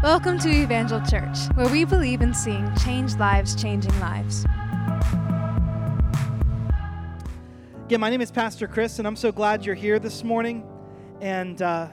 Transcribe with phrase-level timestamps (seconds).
[0.00, 4.44] Welcome to Evangel Church, where we believe in seeing changed lives changing lives.
[7.86, 10.64] Again, my name is Pastor Chris, and I'm so glad you're here this morning.
[11.20, 11.88] And uh,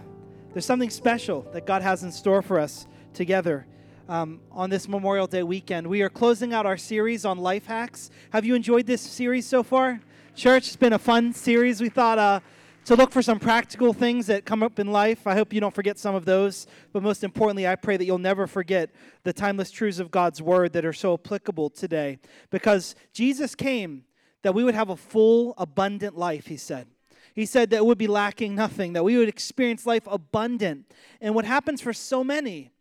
[0.53, 2.85] there's something special that God has in store for us
[3.15, 3.65] together
[4.07, 5.87] um, on this Memorial Day weekend.
[5.87, 8.11] We are closing out our series on life hacks.
[8.29, 9.99] Have you enjoyed this series so far?
[10.35, 11.81] Church, it's been a fun series.
[11.81, 12.41] We thought uh,
[12.85, 15.25] to look for some practical things that come up in life.
[15.25, 16.67] I hope you don't forget some of those.
[16.93, 18.91] But most importantly, I pray that you'll never forget
[19.23, 22.19] the timeless truths of God's word that are so applicable today.
[22.51, 24.05] Because Jesus came
[24.43, 26.87] that we would have a full, abundant life, he said.
[27.33, 30.85] He said that it would be lacking nothing, that we would experience life abundant.
[31.19, 32.71] And what happens for so many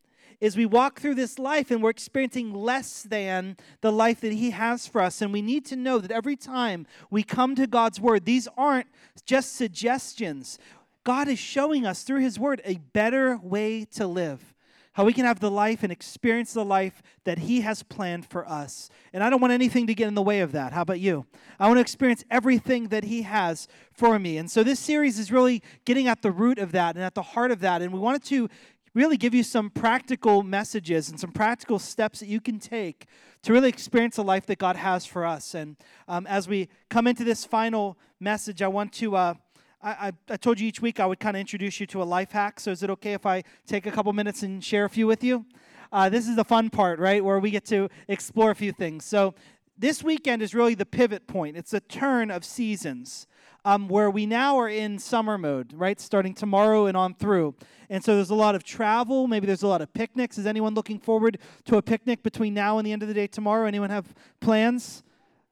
[0.44, 4.50] is we walk through this life and we're experiencing less than the life that He
[4.50, 5.22] has for us.
[5.22, 8.86] And we need to know that every time we come to God's Word, these aren't
[9.24, 10.58] just suggestions.
[11.02, 14.54] God is showing us through His Word a better way to live
[14.94, 18.48] how we can have the life and experience the life that He has planned for
[18.48, 18.90] us.
[19.12, 20.72] And I don't want anything to get in the way of that.
[20.72, 21.26] How about you?
[21.58, 24.38] I want to experience everything that He has for me.
[24.38, 27.22] And so this series is really getting at the root of that and at the
[27.22, 27.82] heart of that.
[27.82, 28.48] And we wanted to
[28.94, 33.06] really give you some practical messages and some practical steps that you can take
[33.42, 35.54] to really experience the life that God has for us.
[35.54, 35.76] And
[36.08, 39.16] um, as we come into this final message, I want to.
[39.16, 39.34] Uh,
[39.82, 42.32] I, I, told you each week I would kind of introduce you to a life
[42.32, 42.58] hack.
[42.58, 45.22] So is it okay if I take a couple minutes and share a few with
[45.22, 45.44] you?
[45.92, 49.04] Uh, this is the fun part, right, where we get to explore a few things.
[49.04, 49.34] So
[49.76, 51.58] this weekend is really the pivot point.
[51.58, 53.26] It's a turn of seasons
[53.64, 55.98] um, where we now are in summer mode, right?
[56.00, 57.54] Starting tomorrow and on through.
[57.88, 59.26] And so there's a lot of travel.
[59.26, 60.38] Maybe there's a lot of picnics.
[60.38, 63.26] Is anyone looking forward to a picnic between now and the end of the day
[63.26, 63.66] tomorrow?
[63.66, 65.02] Anyone have plans?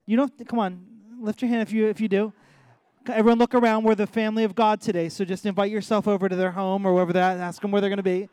[0.07, 0.85] You don't, come on,
[1.21, 2.33] lift your hand if you, if you do.
[3.09, 3.85] Everyone look around.
[3.85, 5.09] We're the family of God today.
[5.09, 7.91] So just invite yourself over to their home or wherever that, ask them where they're
[7.91, 8.29] going to be.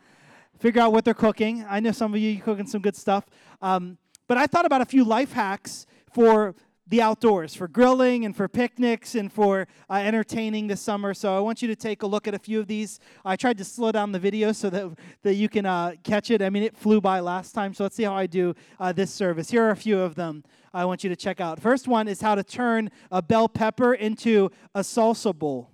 [0.60, 1.66] Figure out what they're cooking.
[1.68, 3.26] I know some of you are cooking some good stuff.
[3.62, 6.54] Um, but I thought about a few life hacks for
[6.90, 11.14] the outdoors for grilling and for picnics and for uh, entertaining this summer.
[11.14, 13.00] So I want you to take a look at a few of these.
[13.24, 16.42] I tried to slow down the video so that, that you can uh, catch it.
[16.42, 19.14] I mean, it flew by last time, so let's see how I do uh, this
[19.14, 19.52] service.
[19.52, 20.44] Here are a few of them
[20.74, 21.60] I want you to check out.
[21.60, 25.72] First one is how to turn a bell pepper into a salsa bowl.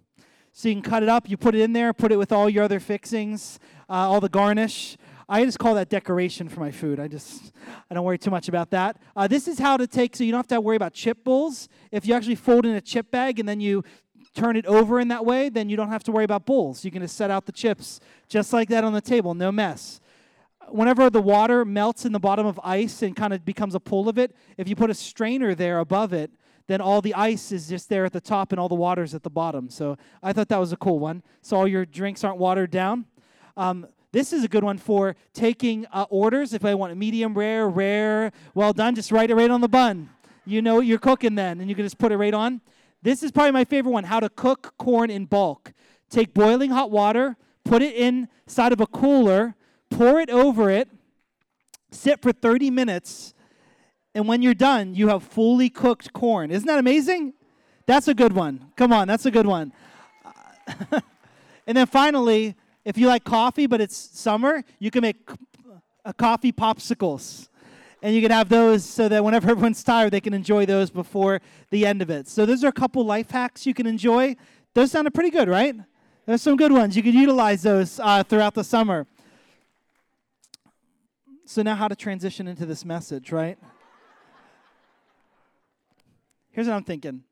[0.52, 2.50] So you can cut it up, you put it in there, put it with all
[2.50, 3.60] your other fixings,
[3.90, 4.96] uh, all the garnish.
[5.28, 7.00] I just call that decoration for my food.
[7.00, 7.52] I just,
[7.90, 8.98] I don't worry too much about that.
[9.16, 11.68] Uh, this is how to take, so you don't have to worry about chip bowls.
[11.92, 13.84] If you actually fold in a chip bag and then you
[14.36, 16.86] turn it over in that way, then you don't have to worry about bowls.
[16.86, 20.00] You can just set out the chips just like that on the table, no mess.
[20.70, 24.10] Whenever the water melts in the bottom of ice and kind of becomes a pool
[24.10, 26.32] of it, if you put a strainer there above it,
[26.68, 29.24] then all the ice is just there at the top and all the water's at
[29.24, 29.70] the bottom.
[29.70, 31.24] So I thought that was a cool one.
[31.42, 33.06] So all your drinks aren't watered down.
[33.56, 36.54] Um, this is a good one for taking uh, orders.
[36.54, 39.68] If I want a medium rare, rare, well done, just write it right on the
[39.68, 40.10] bun.
[40.46, 42.62] You know you're cooking then, and you can just put it right on.
[43.02, 45.74] This is probably my favorite one how to cook corn in bulk.
[46.10, 49.54] Take boiling hot water, put it inside of a cooler,
[49.90, 50.88] pour it over it,
[51.92, 53.34] sit for 30 minutes,
[54.14, 56.52] and when you're done, you have fully cooked corn.
[56.52, 57.34] Isn't that amazing?
[57.86, 58.72] That's a good one.
[58.78, 59.74] Come on, that's a good one.
[61.68, 65.18] and then finally, if you like coffee, but it's summer, you can make
[66.06, 67.50] a coffee popsicles.
[68.02, 71.42] And you can have those so that whenever everyone's tired, they can enjoy those before
[71.72, 72.28] the end of it.
[72.28, 74.36] So, those are a couple life hacks you can enjoy.
[74.76, 75.76] Those sounded pretty good, right?
[76.28, 76.96] There's some good ones.
[76.96, 79.08] You can utilize those uh, throughout the summer.
[81.46, 83.58] So, now how to transition into this message, right?
[86.52, 87.24] Here's what I'm thinking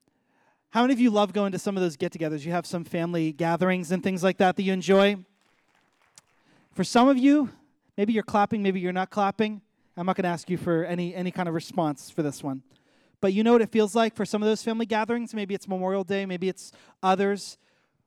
[0.70, 2.44] how many of you love going to some of those get togethers?
[2.44, 5.18] You have some family gatherings and things like that that you enjoy?
[6.74, 7.50] For some of you,
[7.96, 9.62] maybe you're clapping, maybe you're not clapping.
[9.96, 12.62] I'm not going to ask you for any, any kind of response for this one.
[13.20, 15.32] But you know what it feels like for some of those family gatherings?
[15.32, 17.58] Maybe it's Memorial Day, maybe it's others,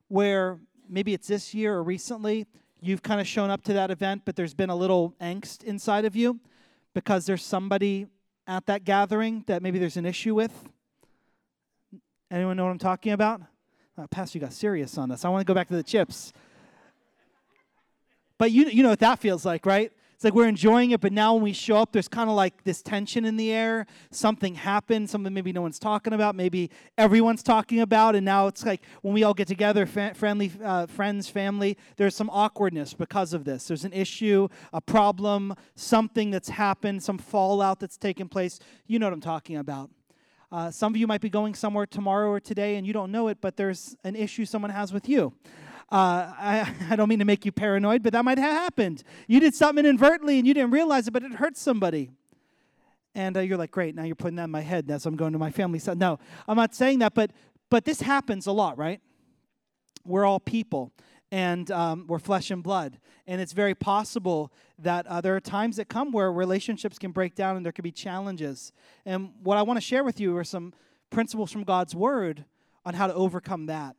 [0.09, 2.45] where maybe it's this year or recently,
[2.81, 6.03] you've kind of shown up to that event, but there's been a little angst inside
[6.03, 6.40] of you
[6.93, 8.08] because there's somebody
[8.47, 10.52] at that gathering that maybe there's an issue with.
[12.29, 13.41] Anyone know what I'm talking about?
[13.97, 15.23] Uh, Pastor, you got serious on this.
[15.23, 16.34] I want to go back to the chips.
[18.37, 19.91] But you, you know what that feels like, right?
[20.17, 22.63] It's like we're enjoying it, but now when we show up, there's kind of like
[22.63, 23.85] this tension in the air.
[24.09, 28.66] Something happened, something maybe no one's talking about, maybe everyone's talking about, and now it's
[28.66, 33.31] like when we all get together, fa- friendly uh, friends, family, there's some awkwardness because
[33.31, 33.67] of this.
[33.67, 38.59] There's an issue, a problem, something that's happened, some fallout that's taken place.
[38.87, 39.91] You know what I'm talking about.
[40.51, 43.28] Uh, some of you might be going somewhere tomorrow or today and you don't know
[43.28, 45.34] it, but there's an issue someone has with you.
[45.89, 49.03] Uh, I, I don't mean to make you paranoid, but that might have happened.
[49.28, 52.11] You did something inadvertently and you didn't realize it, but it hurt somebody.
[53.16, 55.34] And uh, you're like, great, now you're putting that in my head as I'm going
[55.34, 55.79] to my family.
[55.79, 57.31] So, no, I'm not saying that, but,
[57.69, 59.01] but this happens a lot, right?
[60.05, 60.93] We're all people
[61.31, 62.99] and um, we're flesh and blood.
[63.25, 67.35] And it's very possible that uh, there are times that come where relationships can break
[67.35, 68.72] down and there can be challenges.
[69.05, 70.73] And what I want to share with you are some
[71.09, 72.45] principles from God's Word
[72.85, 73.95] on how to overcome that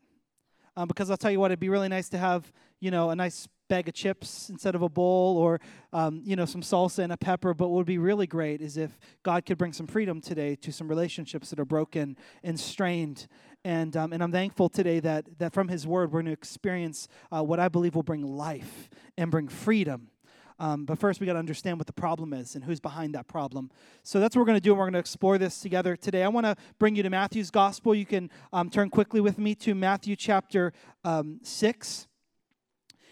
[0.79, 3.17] um, because I'll tell you what, it'd be really nice to have, you know, a
[3.17, 5.61] nice bag of chips instead of a bowl or,
[5.93, 7.53] um, you know, some salsa and a pepper.
[7.53, 10.73] But what would be really great is if God could bring some freedom today to
[10.73, 13.27] some relationships that are broken and strained.
[13.65, 17.09] And, um, and I'm thankful today that, that from His Word, we're going to experience
[17.33, 20.13] uh, what I believe will bring life and bring freedom
[20.59, 23.29] um, but first, we got to understand what the problem is and who's behind that
[23.29, 23.71] problem.
[24.03, 24.73] So that's what we're going to do.
[24.73, 26.25] And we're going to explore this together today.
[26.25, 27.95] I want to bring you to Matthew's gospel.
[27.95, 30.73] You can um, turn quickly with me to Matthew chapter
[31.05, 32.09] um, 6.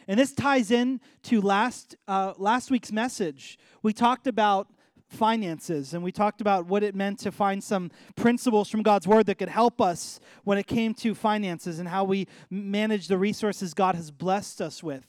[0.09, 3.59] And this ties in to last, uh, last week's message.
[3.83, 4.69] We talked about
[5.09, 9.27] finances and we talked about what it meant to find some principles from God's word
[9.27, 13.73] that could help us when it came to finances and how we manage the resources
[13.73, 15.07] God has blessed us with.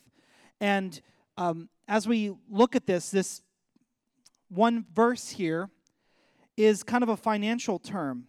[0.61, 1.01] And
[1.35, 3.41] um, as we look at this, this
[4.49, 5.69] one verse here
[6.55, 8.27] is kind of a financial term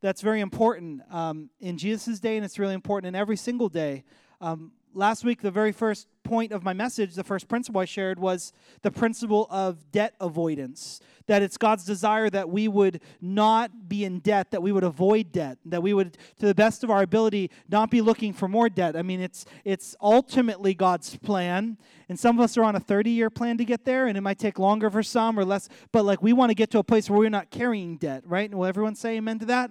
[0.00, 4.04] that's very important um, in Jesus' day, and it's really important in every single day.
[4.40, 8.18] Um, last week, the very first point of my message, the first principle I shared
[8.18, 8.52] was
[8.82, 11.00] the principle of debt avoidance.
[11.28, 15.30] That it's God's desire that we would not be in debt, that we would avoid
[15.30, 18.68] debt, that we would, to the best of our ability, not be looking for more
[18.68, 18.96] debt.
[18.96, 21.78] I mean, it's it's ultimately God's plan,
[22.08, 24.38] and some of us are on a 30-year plan to get there, and it might
[24.38, 25.68] take longer for some or less.
[25.92, 28.48] But like we want to get to a place where we're not carrying debt, right?
[28.50, 29.70] And will everyone say amen to that?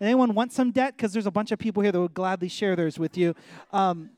[0.00, 0.96] Anyone want some debt?
[0.96, 3.34] Because there's a bunch of people here that would gladly share theirs with you.
[3.72, 4.10] Um,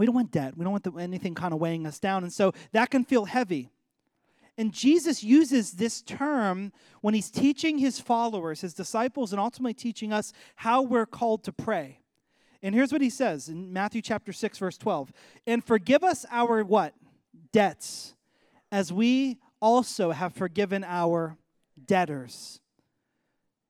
[0.00, 0.56] we don't want debt.
[0.56, 2.22] We don't want the, anything kind of weighing us down.
[2.22, 3.68] And so that can feel heavy.
[4.56, 10.10] And Jesus uses this term when he's teaching his followers, his disciples, and ultimately teaching
[10.10, 12.00] us how we're called to pray.
[12.62, 15.12] And here's what he says in Matthew chapter 6 verse 12.
[15.46, 16.94] And forgive us our what?
[17.52, 18.14] Debts,
[18.72, 21.36] as we also have forgiven our
[21.86, 22.60] debtors.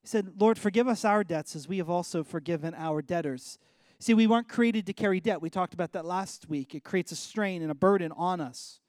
[0.02, 3.58] He said, Lord, forgive us our debts as we have also forgiven our debtors.
[4.00, 5.42] See, we weren't created to carry debt.
[5.42, 6.74] We talked about that last week.
[6.74, 8.80] It creates a strain and a burden on us.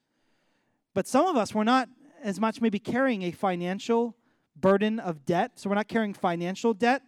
[0.93, 1.89] But some of us, we're not
[2.23, 4.15] as much maybe carrying a financial
[4.55, 5.59] burden of debt.
[5.59, 7.01] So we're not carrying financial debt.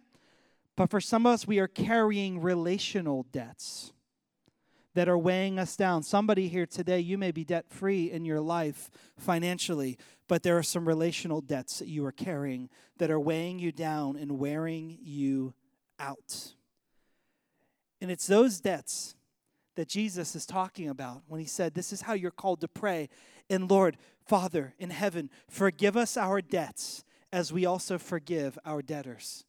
[0.76, 3.94] But for some of us, we are carrying relational debts
[4.92, 6.02] that are weighing us down.
[6.02, 9.96] Somebody here today, you may be debt free in your life financially,
[10.28, 12.68] but there are some relational debts that you are carrying
[12.98, 15.54] that are weighing you down and wearing you
[15.98, 16.54] out.
[18.04, 19.16] And it's those debts
[19.76, 23.08] that Jesus is talking about when he said, This is how you're called to pray.
[23.48, 23.96] And Lord,
[24.26, 27.02] Father in heaven, forgive us our debts
[27.32, 29.46] as we also forgive our debtors.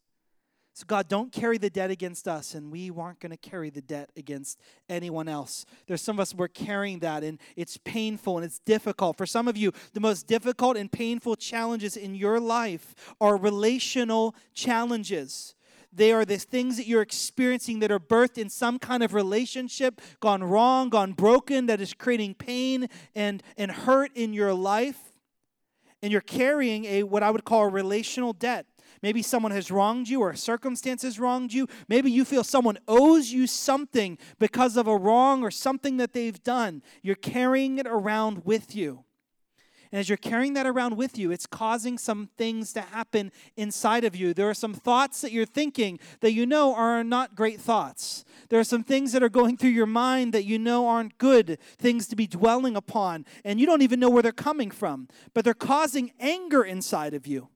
[0.71, 3.81] So, God, don't carry the debt against us, and we aren't going to carry the
[3.81, 4.57] debt against
[4.87, 5.65] anyone else.
[5.87, 9.17] There's some of us, we're carrying that, and it's painful and it's difficult.
[9.17, 14.33] For some of you, the most difficult and painful challenges in your life are relational
[14.53, 15.55] challenges.
[15.95, 20.01] They are the things that you're experiencing that are birthed in some kind of relationship,
[20.19, 24.99] gone wrong, gone broken, that is creating pain and, and hurt in your life.
[26.01, 28.65] And you're carrying a what I would call a relational debt.
[29.01, 31.67] Maybe someone has wronged you or circumstances wronged you.
[31.87, 36.41] Maybe you feel someone owes you something because of a wrong or something that they've
[36.43, 36.83] done.
[37.01, 39.04] You're carrying it around with you.
[39.91, 44.03] And as you're carrying that around with you, it's causing some things to happen inside
[44.03, 44.33] of you.
[44.33, 48.25] There are some thoughts that you're thinking that you know are not great thoughts.
[48.49, 51.57] There are some things that are going through your mind that you know aren't good
[51.77, 55.43] things to be dwelling upon, and you don't even know where they're coming from, but
[55.43, 57.49] they're causing anger inside of you.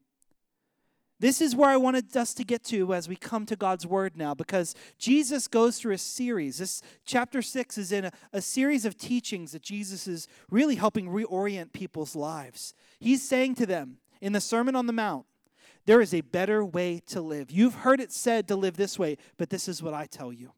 [1.19, 4.15] This is where I wanted us to get to as we come to God's Word
[4.15, 6.59] now, because Jesus goes through a series.
[6.59, 11.07] This chapter six is in a, a, series of teachings that Jesus is really helping
[11.07, 12.73] reorient people's lives.
[12.99, 15.25] He's saying to them in the Sermon on the Mount,
[15.85, 17.51] there is a better way to live.
[17.51, 20.53] You've heard it said to live this way, but this is what I tell you.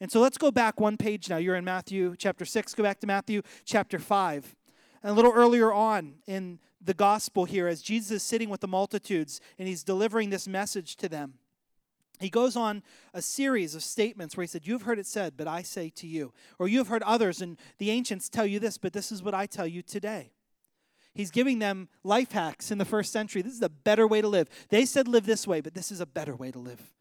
[0.00, 1.36] And so let's go back one page now.
[1.36, 2.74] You're in Matthew chapter 6.
[2.74, 4.56] Go back to Matthew chapter 5.
[5.02, 8.68] And a little earlier on in the gospel here as Jesus is sitting with the
[8.68, 11.34] multitudes and he's delivering this message to them.
[12.18, 12.82] He goes on
[13.14, 16.06] a series of statements where he said, You've heard it said, but I say to
[16.06, 16.32] you.
[16.58, 19.46] Or you've heard others, and the ancients tell you this, but this is what I
[19.46, 20.32] tell you today.
[21.14, 23.42] He's giving them life hacks in the first century.
[23.42, 24.48] This is a better way to live.
[24.68, 26.92] They said live this way, but this is a better way to live.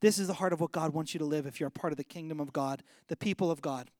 [0.00, 1.92] This is the heart of what God wants you to live if you're a part
[1.92, 3.90] of the kingdom of God, the people of God.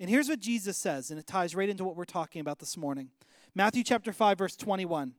[0.00, 2.76] And here's what Jesus says, and it ties right into what we're talking about this
[2.76, 3.10] morning.
[3.56, 5.14] Matthew chapter 5 verse 21.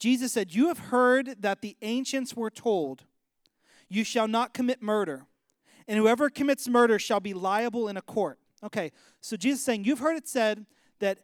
[0.00, 3.04] Jesus said, "You have heard that the ancients were told,
[3.88, 5.28] you shall not commit murder,
[5.86, 10.00] and whoever commits murder shall be liable in a court." Okay, so Jesus saying, "You've
[10.00, 10.66] heard it said
[10.98, 11.20] that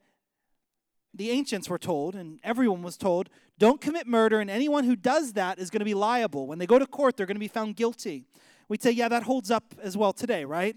[1.12, 5.32] the ancients were told, and everyone was told, don't commit murder, and anyone who does
[5.32, 6.46] that is going to be liable.
[6.46, 8.26] When they go to court, they're going to be found guilty.
[8.68, 10.76] We'd say, yeah, that holds up as well today, right?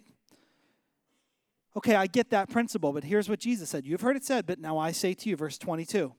[1.77, 3.85] Okay, I get that principle, but here's what Jesus said.
[3.85, 6.11] You've heard it said, but now I say to you, verse 22.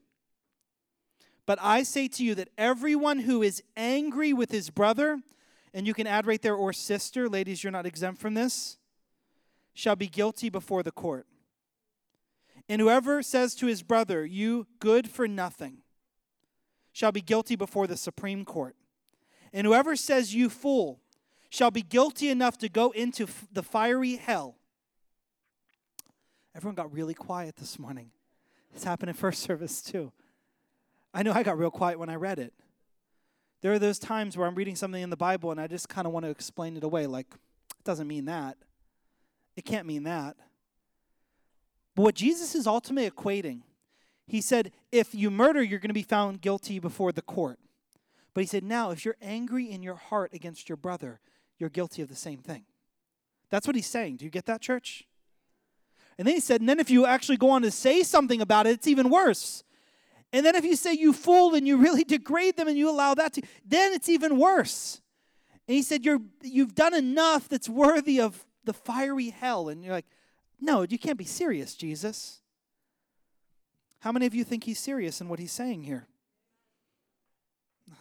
[1.47, 5.21] But I say to you that everyone who is angry with his brother,
[5.75, 8.79] and you can add right there, or sister, ladies, you're not exempt from this,
[9.75, 11.27] shall be guilty before the court.
[12.69, 15.79] And whoever says to his brother, You good for nothing,
[16.93, 18.77] shall be guilty before the Supreme Court.
[19.53, 21.01] And whoever says, You fool,
[21.51, 24.58] shall be guilty enough to go into f- the fiery hell.
[26.59, 28.11] Everyone got really quiet this morning.
[28.75, 30.11] This happened in first service too.
[31.15, 32.53] I know I got real quiet when I read it.
[33.61, 36.05] There are those times where I'm reading something in the Bible and I just kind
[36.05, 37.29] of want to explain it away, like,
[37.79, 38.57] it doesn't mean that.
[39.55, 40.37] It can't mean that.
[41.95, 43.61] But what Jesus is ultimately equating,
[44.27, 47.61] he said, if you murder, you're going to be found guilty before the court.
[48.35, 51.21] But he said, now, if you're angry in your heart against your brother,
[51.57, 52.65] you're guilty of the same thing.
[53.49, 54.17] That's what he's saying.
[54.17, 55.08] Do you get that, church?
[56.19, 58.67] And then he said, and then if you actually go on to say something about
[58.67, 59.63] it, it's even worse.
[60.33, 63.15] And then if you say you fool and you really degrade them and you allow
[63.15, 65.01] that to, then it's even worse.
[65.69, 69.69] And he said, You're, you've done enough that's worthy of the fiery hell.
[69.69, 70.07] And you're like,
[70.61, 72.41] no, you can't be serious, Jesus.
[74.01, 76.07] How many of you think he's serious in what he's saying here?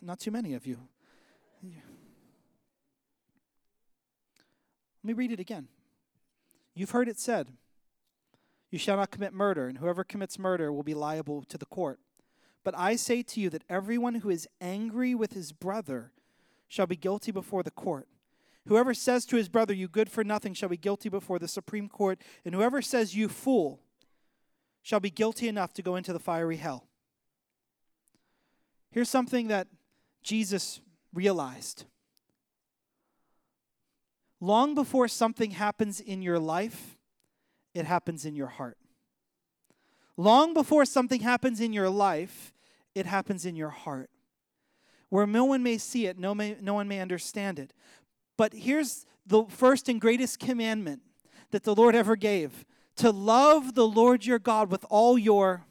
[0.02, 0.78] Not too many of you.
[1.64, 1.74] Let
[5.04, 5.68] me read it again.
[6.76, 7.48] You've heard it said,
[8.70, 12.00] You shall not commit murder, and whoever commits murder will be liable to the court.
[12.64, 16.12] But I say to you that everyone who is angry with his brother
[16.68, 18.08] shall be guilty before the court.
[18.68, 21.88] Whoever says to his brother, You good for nothing, shall be guilty before the Supreme
[21.88, 22.20] Court.
[22.44, 23.80] And whoever says, You fool,
[24.82, 26.88] shall be guilty enough to go into the fiery hell.
[28.92, 29.68] Here's something that
[30.22, 30.82] Jesus
[31.14, 31.86] realized.
[34.42, 36.97] Long before something happens in your life,
[37.78, 38.78] it happens in your heart.
[40.18, 42.52] Long before something happens in your life,
[42.96, 44.10] it happens in your heart.
[45.10, 47.72] Where no one may see it, no, may, no one may understand it.
[48.36, 51.02] But here's the first and greatest commandment
[51.52, 52.66] that the Lord ever gave
[52.98, 55.66] to love the Lord your God with all your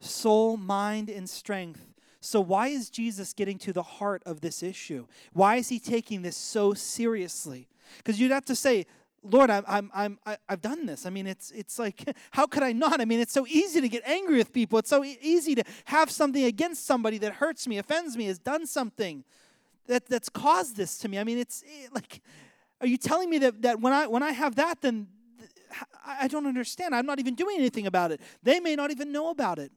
[0.00, 1.94] soul, mind, and strength.
[2.20, 5.06] So, why is Jesus getting to the heart of this issue?
[5.32, 7.68] Why is he taking this so seriously?
[7.98, 8.86] Because you'd have to say,
[9.24, 11.06] Lord, I'm, I'm, I'm, I've done this.
[11.06, 13.00] I mean, it's, it's like, how could I not?
[13.00, 14.78] I mean, it's so easy to get angry with people.
[14.78, 18.38] It's so e- easy to have something against somebody that hurts me, offends me, has
[18.38, 19.24] done something
[19.86, 21.18] that, that's caused this to me.
[21.18, 22.20] I mean, it's eh, like,
[22.80, 25.08] are you telling me that, that when, I, when I have that, then
[26.06, 26.94] I don't understand.
[26.94, 28.20] I'm not even doing anything about it.
[28.42, 29.72] They may not even know about it.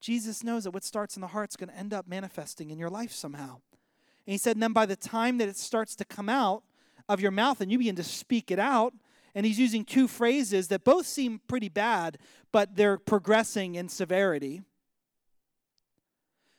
[0.00, 2.78] Jesus knows that what starts in the heart is going to end up manifesting in
[2.78, 3.60] your life somehow.
[4.26, 6.62] And he said, and then by the time that it starts to come out
[7.08, 8.94] of your mouth and you begin to speak it out,
[9.34, 12.18] and he's using two phrases that both seem pretty bad,
[12.52, 14.62] but they're progressing in severity.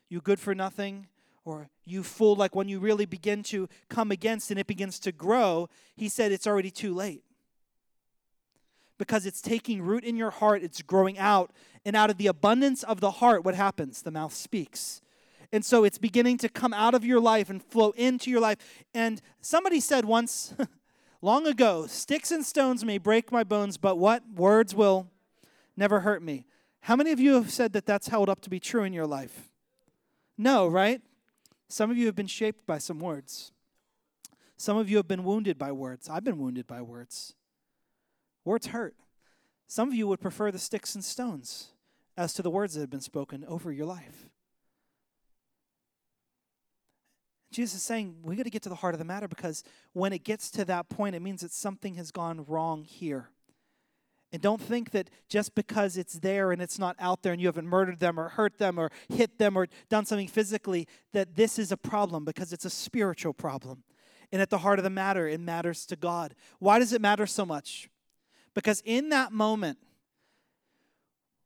[0.10, 1.08] You good for nothing,
[1.46, 5.12] or you fool, like when you really begin to come against and it begins to
[5.12, 7.24] grow, he said it's already too late.
[8.98, 11.52] Because it's taking root in your heart, it's growing out.
[11.86, 14.02] And out of the abundance of the heart, what happens?
[14.02, 15.02] The mouth speaks.
[15.52, 18.58] And so it's beginning to come out of your life and flow into your life.
[18.94, 20.54] And somebody said once,
[21.22, 24.24] long ago, sticks and stones may break my bones, but what?
[24.36, 25.08] Words will
[25.78, 26.46] never hurt me.
[26.82, 29.08] How many of you have said that that's held up to be true in your
[29.08, 29.50] life?
[30.38, 31.02] No, right?
[31.68, 33.52] Some of you have been shaped by some words.
[34.58, 36.10] Some of you have been wounded by words.
[36.10, 37.34] I've been wounded by words.
[38.44, 38.96] Words hurt.
[39.68, 41.70] Some of you would prefer the sticks and stones
[42.16, 44.30] as to the words that have been spoken over your life.
[47.56, 50.12] Jesus is saying we got to get to the heart of the matter because when
[50.12, 53.30] it gets to that point, it means that something has gone wrong here.
[54.34, 57.48] And don't think that just because it's there and it's not out there and you
[57.48, 61.58] haven't murdered them or hurt them or hit them or done something physically, that this
[61.58, 63.84] is a problem because it's a spiritual problem.
[64.34, 66.36] And at the heart of the matter, it matters to God.
[66.60, 67.90] Why does it matter so much?
[68.54, 69.78] Because in that moment,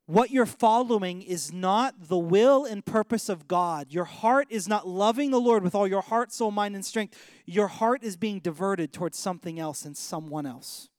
[0.10, 3.94] what you're following is not the will and purpose of God.
[3.94, 7.16] Your heart is not loving the Lord with all your heart, soul, mind, and strength.
[7.46, 10.90] Your heart is being diverted towards something else and someone else.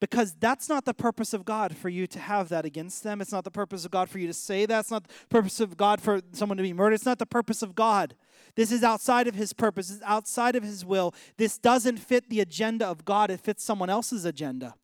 [0.00, 3.20] Because that's not the purpose of God for you to have that against them.
[3.20, 4.80] It's not the purpose of God for you to say that.
[4.80, 6.94] It's not the purpose of God for someone to be murdered.
[6.94, 8.16] It's not the purpose of God.
[8.56, 11.14] This is outside of His purpose, it's outside of His will.
[11.36, 14.74] This doesn't fit the agenda of God, it fits someone else's agenda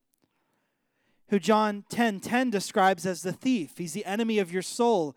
[1.31, 3.79] who John 10 10 describes as the thief.
[3.79, 5.17] He's the enemy of your soul,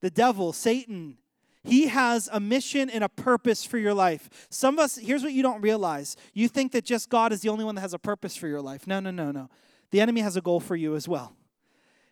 [0.00, 1.18] the devil, Satan.
[1.62, 4.46] He has a mission and a purpose for your life.
[4.48, 7.50] Some of us, here's what you don't realize you think that just God is the
[7.50, 8.86] only one that has a purpose for your life.
[8.86, 9.50] No, no, no, no.
[9.90, 11.34] The enemy has a goal for you as well.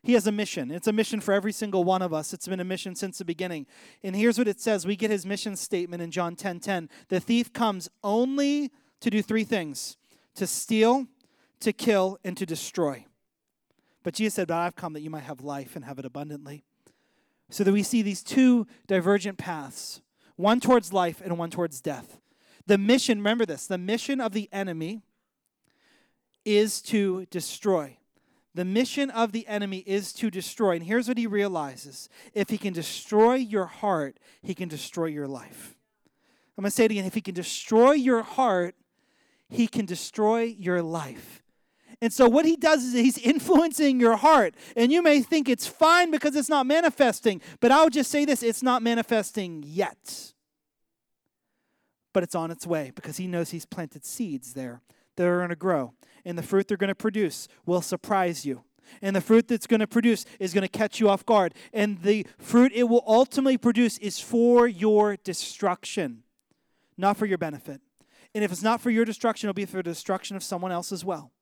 [0.03, 0.71] He has a mission.
[0.71, 2.33] It's a mission for every single one of us.
[2.33, 3.67] It's been a mission since the beginning.
[4.03, 4.87] And here's what it says.
[4.87, 6.39] We get his mission statement in John 10:10.
[6.39, 6.91] 10, 10.
[7.09, 9.97] The thief comes only to do three things:
[10.35, 11.07] to steal,
[11.61, 13.07] to kill, and to destroy.
[14.03, 16.65] But Jesus said, But I've come that you might have life and have it abundantly.
[17.51, 20.03] So that we see these two divergent paths
[20.37, 22.21] one towards life and one towards death.
[22.67, 25.03] The mission, remember this, the mission of the enemy
[26.45, 27.99] is to destroy.
[28.55, 30.77] The mission of the enemy is to destroy.
[30.77, 35.27] And here's what he realizes if he can destroy your heart, he can destroy your
[35.27, 35.77] life.
[36.57, 37.05] I'm going to say it again.
[37.05, 38.75] If he can destroy your heart,
[39.49, 41.43] he can destroy your life.
[42.01, 44.55] And so what he does is he's influencing your heart.
[44.77, 48.25] And you may think it's fine because it's not manifesting, but I would just say
[48.25, 50.33] this it's not manifesting yet.
[52.13, 54.83] But it's on its way because he knows he's planted seeds there
[55.17, 55.93] that are going to grow.
[56.25, 58.65] And the fruit they're going to produce will surprise you.
[59.03, 61.55] And the fruit that's going to produce is going to catch you off guard.
[61.73, 66.23] And the fruit it will ultimately produce is for your destruction,
[66.97, 67.83] not for your benefit.
[68.35, 70.93] And if it's not for your destruction, it'll be for the destruction of someone else
[70.93, 71.33] as well.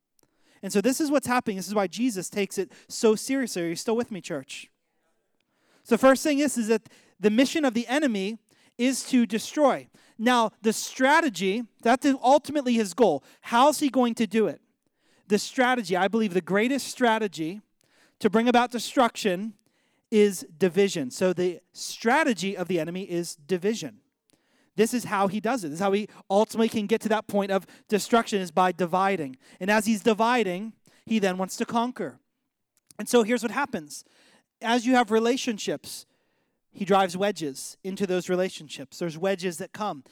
[0.67, 1.59] And so this is what's happening.
[1.59, 3.63] This is why Jesus takes it so seriously.
[3.63, 4.69] Are you still with me, church?
[5.85, 6.89] So first thing is, is that
[7.21, 8.41] the mission of the enemy
[8.77, 9.87] is to destroy.
[10.19, 13.23] Now, the strategy, that's ultimately his goal.
[13.43, 14.61] How's he going to do it?
[15.29, 17.61] The strategy, I believe the greatest strategy
[18.19, 19.53] to bring about destruction
[20.11, 21.13] is division.
[21.13, 23.99] So the strategy of the enemy is division.
[24.77, 25.69] This is how he does it.
[25.69, 29.37] This is how he ultimately can get to that point of destruction is by dividing.
[29.59, 32.19] And as he's dividing, he then wants to conquer.
[32.99, 34.05] And so here's what happens.
[34.63, 36.07] As you have relationships,
[36.71, 38.99] he drives wedges into those relationships.
[38.99, 40.05] There's wedges that come.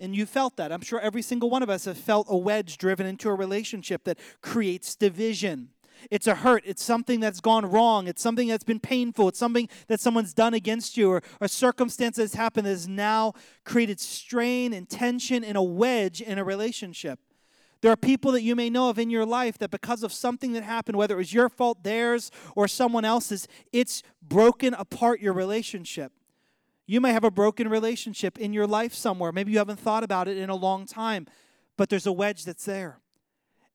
[0.00, 0.72] And you felt that.
[0.72, 4.04] I'm sure every single one of us have felt a wedge driven into a relationship
[4.04, 5.70] that creates division.
[6.10, 6.62] It's a hurt.
[6.66, 8.08] It's something that's gone wrong.
[8.08, 9.28] It's something that's been painful.
[9.28, 13.34] It's something that someone's done against you or a circumstance that's happened that has now
[13.64, 17.18] created strain and tension and a wedge in a relationship.
[17.80, 20.52] There are people that you may know of in your life that because of something
[20.52, 25.32] that happened, whether it was your fault, theirs, or someone else's, it's broken apart your
[25.32, 26.12] relationship.
[26.86, 29.30] You may have a broken relationship in your life somewhere.
[29.30, 31.26] Maybe you haven't thought about it in a long time,
[31.76, 32.98] but there's a wedge that's there.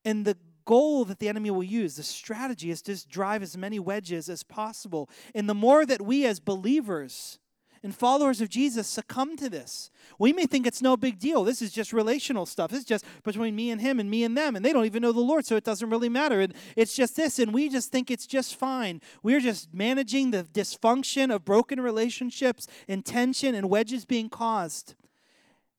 [0.03, 3.79] And the goal that the enemy will use, the strategy, is to drive as many
[3.79, 5.09] wedges as possible.
[5.33, 7.39] And the more that we as believers
[7.83, 11.43] and followers of Jesus succumb to this, we may think it's no big deal.
[11.43, 12.73] This is just relational stuff.
[12.73, 15.11] It's just between me and him and me and them, and they don't even know
[15.11, 16.41] the Lord, so it doesn't really matter.
[16.41, 19.01] And it's just this, and we just think it's just fine.
[19.21, 24.95] We're just managing the dysfunction of broken relationships and tension and wedges being caused.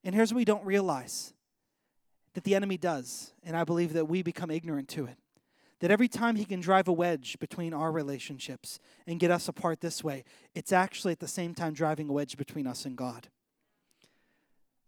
[0.04, 1.33] And here's what we don't realize
[2.34, 5.16] that the enemy does, and I believe that we become ignorant to it.
[5.80, 9.80] That every time he can drive a wedge between our relationships and get us apart
[9.80, 13.28] this way, it's actually at the same time driving a wedge between us and God.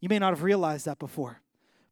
[0.01, 1.41] You may not have realized that before,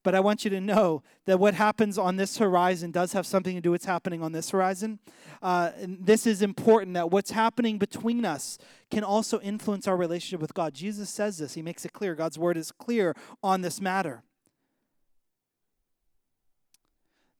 [0.02, 3.54] but I want you to know that what happens on this horizon does have something
[3.54, 5.00] to do with what's happening on this horizon.
[5.42, 8.58] Uh, and this is important that what's happening between us
[8.90, 10.74] can also influence our relationship with God.
[10.74, 12.14] Jesus says this, he makes it clear.
[12.14, 14.22] God's word is clear on this matter.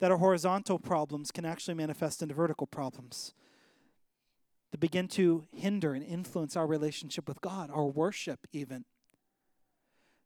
[0.04, 3.32] That our horizontal problems can actually manifest into vertical problems
[4.70, 8.84] that begin to hinder and influence our relationship with God, our worship, even.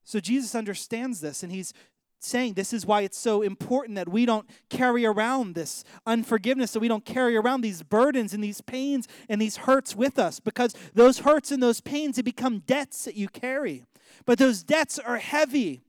[0.02, 1.72] So Jesus understands this, and he's
[2.18, 6.80] saying this is why it's so important that we don't carry around this unforgiveness, that
[6.80, 10.74] we don't carry around these burdens and these pains and these hurts with us, because
[10.92, 13.84] those hurts and those pains, they become debts that you carry.
[14.26, 15.82] But those debts are heavy,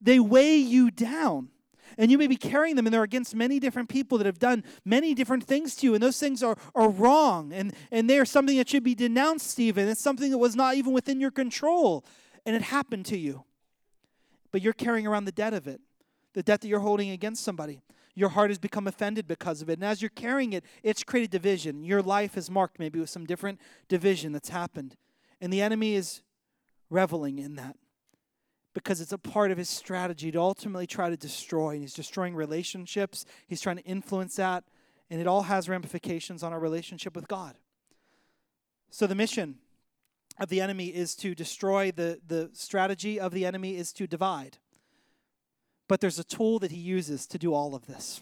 [0.00, 1.50] they weigh you down.
[1.98, 4.64] And you may be carrying them, and they're against many different people that have done
[4.84, 8.26] many different things to you, and those things are, are wrong, and, and they are
[8.26, 9.88] something that should be denounced, even.
[9.88, 12.04] It's something that was not even within your control,
[12.44, 13.44] and it happened to you.
[14.52, 15.80] But you're carrying around the debt of it,
[16.34, 17.80] the debt that you're holding against somebody.
[18.16, 19.74] your heart has become offended because of it.
[19.74, 21.84] And as you're carrying it, it's created division.
[21.84, 24.96] Your life is marked maybe with some different division that's happened.
[25.40, 26.22] And the enemy is
[26.88, 27.76] reveling in that
[28.76, 31.70] because it's a part of his strategy to ultimately try to destroy.
[31.70, 34.64] And he's destroying relationships, he's trying to influence that,
[35.08, 37.54] and it all has ramifications on our relationship with God.
[38.90, 39.56] So the mission
[40.38, 44.58] of the enemy is to destroy, the, the strategy of the enemy is to divide.
[45.88, 48.20] But there's a tool that he uses to do all of this.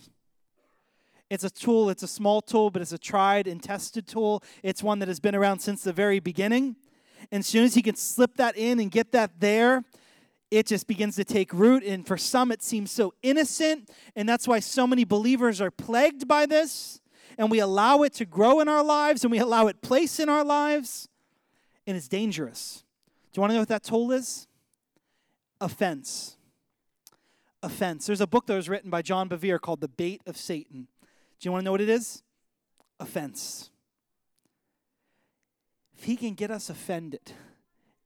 [1.30, 4.40] It's a tool, it's a small tool, but it's a tried and tested tool.
[4.62, 6.76] It's one that has been around since the very beginning.
[7.32, 9.82] And as soon as he can slip that in and get that there,
[10.56, 11.82] it just begins to take root.
[11.82, 13.90] And for some, it seems so innocent.
[14.14, 17.00] And that's why so many believers are plagued by this.
[17.36, 20.28] And we allow it to grow in our lives and we allow it place in
[20.28, 21.08] our lives.
[21.86, 22.84] And it's dangerous.
[23.32, 24.46] Do you want to know what that toll is?
[25.60, 26.36] Offense.
[27.62, 28.06] Offense.
[28.06, 30.86] There's a book that was written by John Bevere called The Bait of Satan.
[31.40, 32.22] Do you want to know what it is?
[33.00, 33.70] Offense.
[35.98, 37.32] If he can get us offended,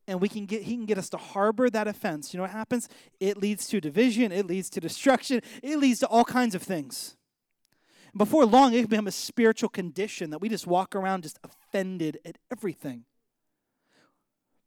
[0.08, 2.32] and we can get he can get us to harbor that offense.
[2.32, 2.88] You know what happens?
[3.20, 4.32] It leads to division.
[4.32, 5.42] It leads to destruction.
[5.62, 7.14] It leads to all kinds of things.
[8.16, 12.18] Before long it can become a spiritual condition that we just walk around just offended
[12.24, 13.04] at everything.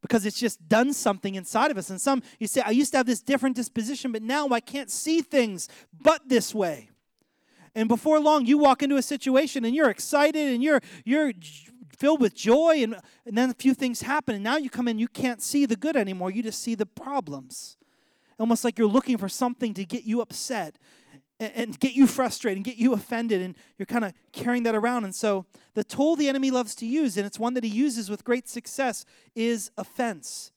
[0.02, 1.90] Because it's just done something inside of us.
[1.90, 4.92] And some you say i used to have this different disposition but now i can't
[4.92, 6.92] see things but this way.
[7.74, 11.34] And before long you walk into a situation and you're excited and you're you're
[11.98, 15.00] filled with joy, and, and then a few things happen, and now you come in,
[15.00, 16.32] you can't see the good anymore.
[16.32, 17.78] You just see the problems.
[18.40, 20.78] Almost like you're looking for something to get you upset
[21.40, 24.76] and, and get you frustrated and get you offended, and you're kind of carrying that
[24.76, 25.04] around.
[25.04, 28.10] And so, the tool the enemy loves to use, and it's one that he uses
[28.10, 30.52] with great success, is offense.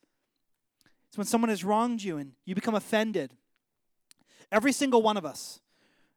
[1.09, 3.35] It's when someone has wronged you and you become offended.
[4.51, 5.61] Every single one of us,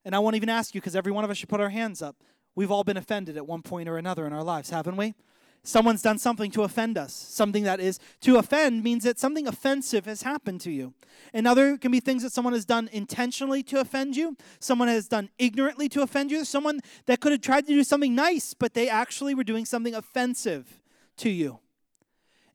[0.03, 2.01] and I won't even ask you because every one of us should put our hands
[2.01, 2.15] up.
[2.57, 5.13] We've all been offended at one point or another in our lives, haven't we?
[5.61, 7.13] Someone's done something to offend us.
[7.13, 10.95] Something that is to offend means that something offensive has happened to you.
[11.35, 14.35] And other can be things that someone has done intentionally to offend you.
[14.59, 16.43] Someone has done ignorantly to offend you.
[16.43, 19.93] Someone that could have tried to do something nice, but they actually were doing something
[19.93, 20.81] offensive
[21.17, 21.59] to you.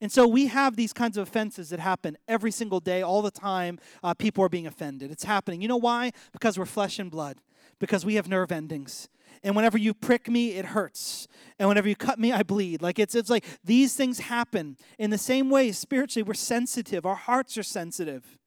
[0.00, 3.30] And so we have these kinds of offenses that happen every single day, all the
[3.30, 3.78] time.
[4.02, 5.12] Uh, people are being offended.
[5.12, 5.62] It's happening.
[5.62, 6.10] You know why?
[6.32, 7.38] Because we're flesh and blood,
[7.78, 9.08] because we have nerve endings
[9.42, 11.28] and whenever you prick me it hurts.
[11.58, 12.82] And whenever you cut me i bleed.
[12.82, 14.76] Like it's it's like these things happen.
[14.98, 17.06] In the same way spiritually we're sensitive.
[17.06, 18.38] Our hearts are sensitive.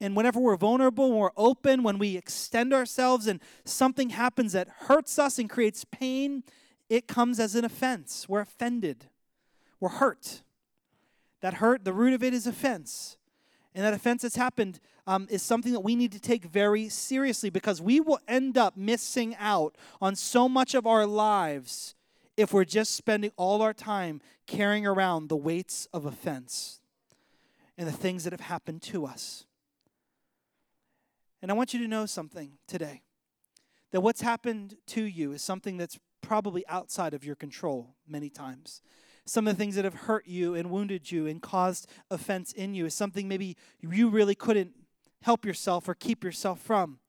[0.00, 4.68] And whenever we're vulnerable when we're open when we extend ourselves and something happens that
[4.80, 6.42] hurts us and creates pain
[6.88, 8.28] it comes as an offense.
[8.28, 9.06] We're offended.
[9.80, 10.42] We're hurt.
[11.40, 13.16] That hurt the root of it is offense
[13.76, 17.50] and that offense that's happened um, is something that we need to take very seriously
[17.50, 21.94] because we will end up missing out on so much of our lives
[22.38, 26.80] if we're just spending all our time carrying around the weights of offense
[27.76, 29.44] and the things that have happened to us.
[31.42, 33.02] And I want you to know something today
[33.92, 38.80] that what's happened to you is something that's probably outside of your control many times
[39.26, 42.74] some of the things that have hurt you and wounded you and caused offense in
[42.74, 44.72] you is something maybe you really couldn't
[45.22, 47.00] help yourself or keep yourself from.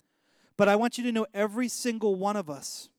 [0.58, 2.90] But I want you to know every single one of us,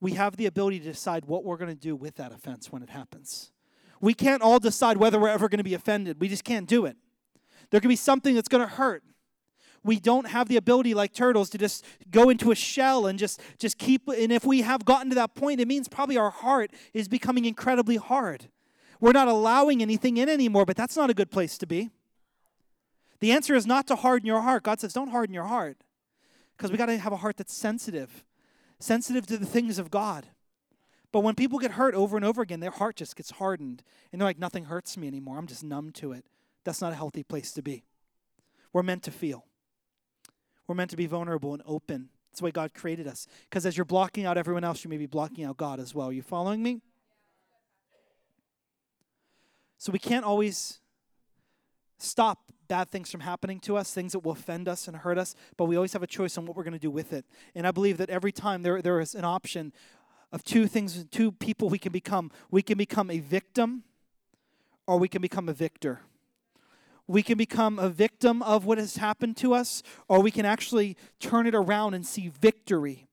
[0.00, 2.82] we have the ability to decide what we're going to do with that offense when
[2.82, 3.50] it happens.
[4.00, 6.20] We can't all decide whether we're ever going to be offended.
[6.20, 6.96] We just can't do it.
[7.70, 9.02] There could be something that's going to hurt
[9.82, 13.40] we don't have the ability like turtles to just go into a shell and just
[13.58, 16.70] just keep and if we have gotten to that point it means probably our heart
[16.92, 18.48] is becoming incredibly hard.
[19.00, 21.90] We're not allowing anything in anymore but that's not a good place to be.
[23.20, 24.62] The answer is not to harden your heart.
[24.62, 25.78] God says don't harden your heart
[26.56, 28.24] because we got to have a heart that's sensitive
[28.78, 30.26] sensitive to the things of god.
[31.12, 34.20] But when people get hurt over and over again their heart just gets hardened and
[34.20, 35.38] they're like nothing hurts me anymore.
[35.38, 36.26] I'm just numb to it.
[36.64, 37.84] That's not a healthy place to be.
[38.74, 39.46] We're meant to feel
[40.70, 42.08] we're meant to be vulnerable and open.
[42.30, 43.26] That's the way God created us.
[43.48, 46.10] Because as you're blocking out everyone else, you may be blocking out God as well.
[46.10, 46.80] Are you following me?
[49.78, 50.78] So we can't always
[51.98, 55.34] stop bad things from happening to us, things that will offend us and hurt us,
[55.56, 57.24] but we always have a choice on what we're going to do with it.
[57.56, 59.72] And I believe that every time there, there is an option
[60.30, 62.30] of two things, two people we can become.
[62.48, 63.82] We can become a victim
[64.86, 66.02] or we can become a victor
[67.10, 70.96] we can become a victim of what has happened to us, or we can actually
[71.18, 73.08] turn it around and see victory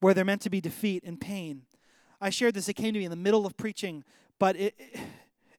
[0.00, 1.62] where they're meant to be defeat and pain.
[2.18, 4.04] I shared this, it came to me in the middle of preaching,
[4.38, 4.74] but it,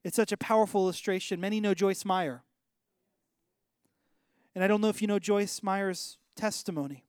[0.02, 1.40] it's such a powerful illustration.
[1.40, 2.42] Many know Joyce Meyer.
[4.56, 7.04] And I don't know if you know Joyce Meyer's testimony.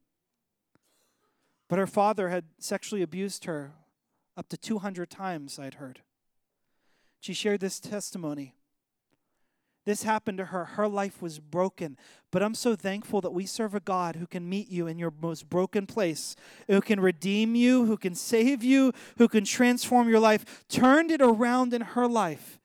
[1.67, 3.71] But her father had sexually abused her
[4.37, 6.01] up to 200 times, I'd heard.
[7.19, 8.53] She shared this testimony.
[9.89, 10.65] This happened to her.
[10.65, 11.97] Her life was broken.
[12.29, 15.11] But I'm so thankful that we serve a God who can meet you in your
[15.19, 16.35] most broken place,
[16.67, 20.63] who can redeem you, who can save you, who can transform your life.
[20.69, 22.59] Turned it around in her life.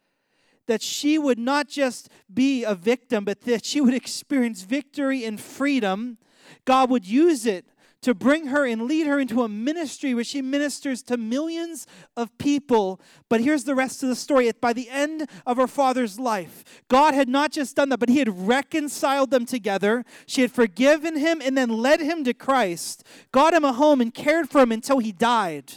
[0.67, 5.41] That she would not just be a victim, but that she would experience victory and
[5.41, 6.19] freedom.
[6.67, 7.65] God would use it
[8.05, 11.87] to bring her and lead her into a ministry where she ministers to millions
[12.19, 13.01] of people.
[13.31, 14.53] But here's the rest of the story.
[14.61, 18.19] By the end of her father's life, God had not just done that, but He
[18.19, 20.05] had reconciled them together.
[20.27, 24.12] She had forgiven him and then led him to Christ, got him a home, and
[24.12, 25.75] cared for him until he died.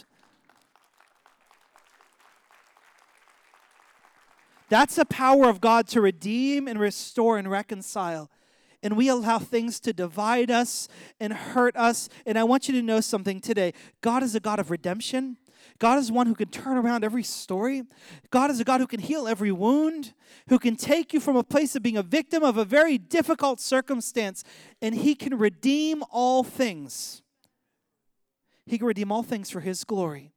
[4.68, 8.30] That's the power of God to redeem and restore and reconcile
[8.82, 10.88] and we allow things to divide us
[11.18, 12.08] and hurt us.
[12.26, 15.36] And I want you to know something today God is a God of redemption.
[15.78, 17.84] God is one who can turn around every story.
[18.30, 20.12] God is a God who can heal every wound,
[20.48, 23.60] who can take you from a place of being a victim of a very difficult
[23.60, 24.42] circumstance,
[24.82, 27.22] and He can redeem all things.
[28.66, 30.32] He can redeem all things for His glory.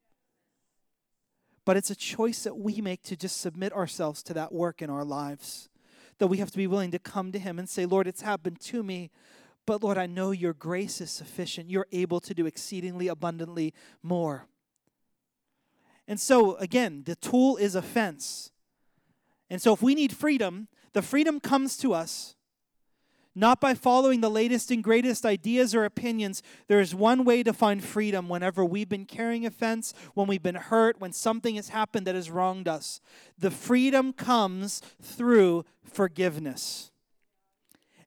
[1.66, 4.90] But it's a choice that we make to just submit ourselves to that work in
[4.90, 5.70] our lives
[6.22, 8.60] that we have to be willing to come to Him and say, Lord, it's happened
[8.60, 9.10] to me,
[9.66, 11.68] but Lord, I know your grace is sufficient.
[11.68, 14.46] You're able to do exceedingly abundantly more.
[16.08, 18.52] And so, again, the tool is offense.
[19.50, 22.36] And so, if we need freedom, the freedom comes to us
[23.34, 26.44] not by following the latest and greatest ideas or opinions.
[26.68, 30.56] There is one way to find freedom whenever we've been carrying offense, when we've been
[30.56, 33.00] hurt, when something has happened that has wronged us.
[33.38, 36.92] The freedom comes through forgiveness.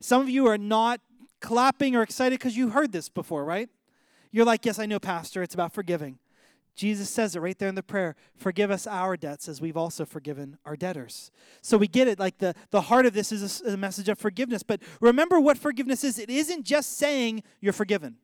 [0.01, 1.01] Some of you are not
[1.41, 3.69] clapping or excited because you heard this before, right?
[4.31, 6.19] You're like, Yes, I know, Pastor, it's about forgiving.
[6.75, 10.05] Jesus says it right there in the prayer forgive us our debts as we've also
[10.05, 11.31] forgiven our debtors.
[11.63, 12.19] So we get it.
[12.19, 14.63] Like the, the heart of this is a, a message of forgiveness.
[14.63, 18.17] But remember what forgiveness is it isn't just saying you're forgiven,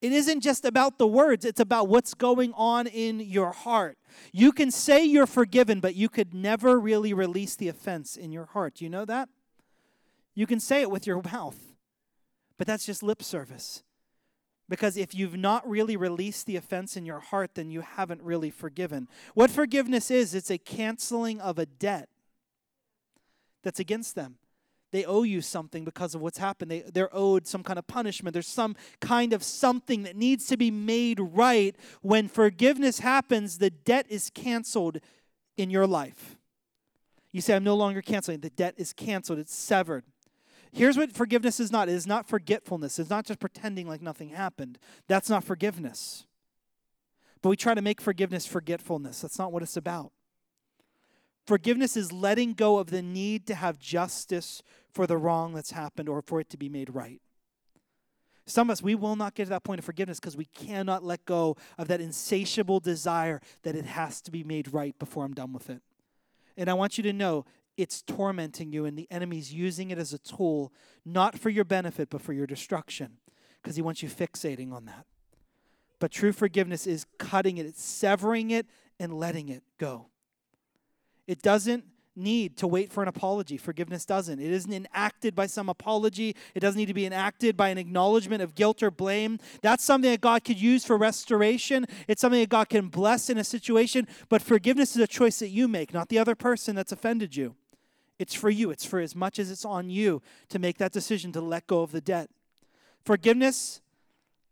[0.00, 3.98] it isn't just about the words, it's about what's going on in your heart.
[4.32, 8.46] You can say you're forgiven, but you could never really release the offense in your
[8.46, 8.76] heart.
[8.76, 9.28] Do you know that?
[10.34, 11.58] You can say it with your mouth,
[12.56, 13.82] but that's just lip service.
[14.72, 18.50] Because if you've not really released the offense in your heart, then you haven't really
[18.50, 19.06] forgiven.
[19.34, 22.08] What forgiveness is, it's a canceling of a debt
[23.62, 24.36] that's against them.
[24.90, 26.70] They owe you something because of what's happened.
[26.70, 28.32] They, they're owed some kind of punishment.
[28.32, 31.76] There's some kind of something that needs to be made right.
[32.00, 35.00] When forgiveness happens, the debt is canceled
[35.58, 36.38] in your life.
[37.30, 38.40] You say, I'm no longer canceling.
[38.40, 40.04] The debt is canceled, it's severed.
[40.72, 44.30] Here's what forgiveness is not it is not forgetfulness, it's not just pretending like nothing
[44.30, 44.78] happened.
[45.06, 46.26] That's not forgiveness.
[47.42, 49.20] But we try to make forgiveness forgetfulness.
[49.20, 50.12] That's not what it's about.
[51.44, 56.08] Forgiveness is letting go of the need to have justice for the wrong that's happened
[56.08, 57.20] or for it to be made right.
[58.46, 61.04] Some of us, we will not get to that point of forgiveness because we cannot
[61.04, 65.34] let go of that insatiable desire that it has to be made right before I'm
[65.34, 65.80] done with it.
[66.56, 67.44] And I want you to know
[67.76, 70.72] it's tormenting you, and the enemy's using it as a tool,
[71.04, 73.18] not for your benefit, but for your destruction,
[73.62, 75.06] because he wants you fixating on that.
[75.98, 78.66] But true forgiveness is cutting it, it's severing it
[78.98, 80.08] and letting it go.
[81.26, 83.56] It doesn't need to wait for an apology.
[83.56, 84.38] Forgiveness doesn't.
[84.38, 86.36] It isn't enacted by some apology.
[86.54, 89.38] It doesn't need to be enacted by an acknowledgement of guilt or blame.
[89.62, 91.86] That's something that God could use for restoration.
[92.08, 94.06] It's something that God can bless in a situation.
[94.28, 97.54] But forgiveness is a choice that you make, not the other person that's offended you.
[98.22, 98.70] It's for you.
[98.70, 101.82] It's for as much as it's on you to make that decision to let go
[101.82, 102.30] of the debt.
[103.04, 103.80] Forgiveness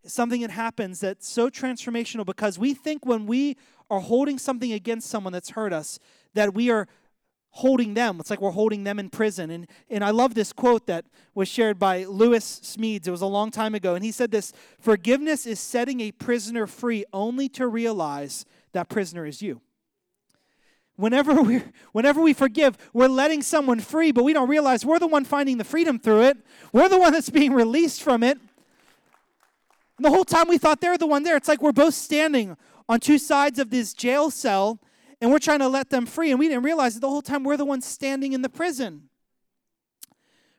[0.02, 3.56] is something that happens that's so transformational because we think when we
[3.88, 6.00] are holding something against someone that's hurt us,
[6.34, 6.88] that we are
[7.50, 8.18] holding them.
[8.18, 9.52] It's like we're holding them in prison.
[9.52, 13.06] And, and I love this quote that was shared by Lewis Smedes.
[13.06, 13.94] It was a long time ago.
[13.94, 19.26] And he said this Forgiveness is setting a prisoner free only to realize that prisoner
[19.26, 19.60] is you.
[21.00, 25.06] Whenever we whenever we forgive, we're letting someone free, but we don't realize we're the
[25.06, 26.36] one finding the freedom through it.
[26.72, 28.38] We're the one that's being released from it.
[29.96, 31.36] And the whole time we thought they're the one there.
[31.36, 32.56] It's like we're both standing
[32.88, 34.78] on two sides of this jail cell
[35.22, 37.44] and we're trying to let them free, and we didn't realize that the whole time
[37.44, 39.10] we're the ones standing in the prison.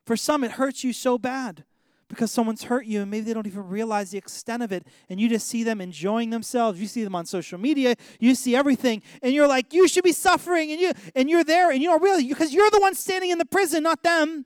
[0.06, 1.65] For some, it hurts you so bad
[2.12, 4.86] because someone's hurt you and maybe they don't even realize the extent of it.
[5.10, 6.80] And you just see them enjoying themselves.
[6.80, 7.95] You see them on social media.
[8.19, 9.02] You see everything.
[9.24, 10.71] And you're like you should be suffering.
[10.71, 11.71] And you and you're there.
[11.71, 14.45] And you don't really because you're the one standing in the prison not them.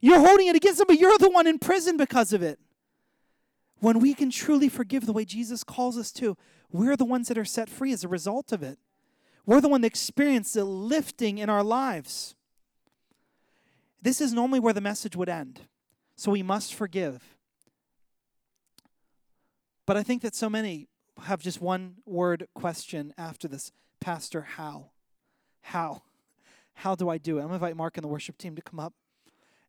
[0.00, 2.58] You're holding it against them but you're the one in prison because of it.
[3.80, 6.36] When we can truly forgive the way Jesus calls us to,
[6.72, 8.78] we're the ones that are set free as a result of it.
[9.44, 12.34] We're the one that experience the lifting in our lives.
[14.00, 15.62] This is normally where the message would end.
[16.16, 17.36] So we must forgive.
[19.86, 20.88] But I think that so many
[21.22, 24.90] have just one word question after this Pastor, how?
[25.62, 26.02] How?
[26.74, 27.40] How do I do it?
[27.40, 28.92] I'm going to invite Mark and the worship team to come up.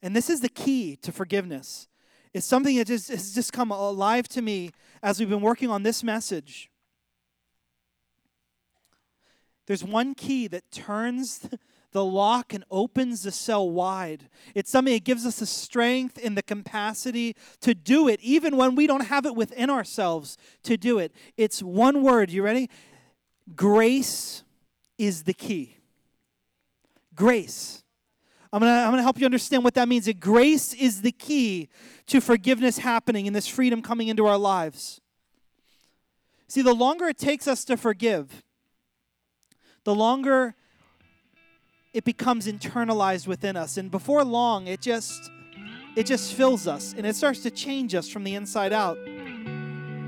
[0.01, 1.88] And this is the key to forgiveness.
[2.33, 5.83] It's something that just has just come alive to me as we've been working on
[5.83, 6.69] this message.
[9.65, 11.49] There's one key that turns
[11.91, 14.30] the lock and opens the cell wide.
[14.54, 18.76] It's something that gives us the strength and the capacity to do it, even when
[18.76, 21.12] we don't have it within ourselves to do it.
[21.38, 22.30] It's one word.
[22.30, 22.69] You ready?
[23.56, 24.43] Grace
[24.97, 25.78] is the key.
[27.15, 27.84] Grace.
[28.52, 30.06] I'm going to I'm going to help you understand what that means.
[30.06, 31.69] That grace is the key
[32.08, 35.02] to forgiveness happening and this freedom coming into our lives.
[36.47, 38.43] See, the longer it takes us to forgive,
[39.84, 40.56] the longer
[41.97, 45.31] it becomes internalized within us and before long it just
[45.95, 48.99] it just fills us and it starts to change us from the inside out.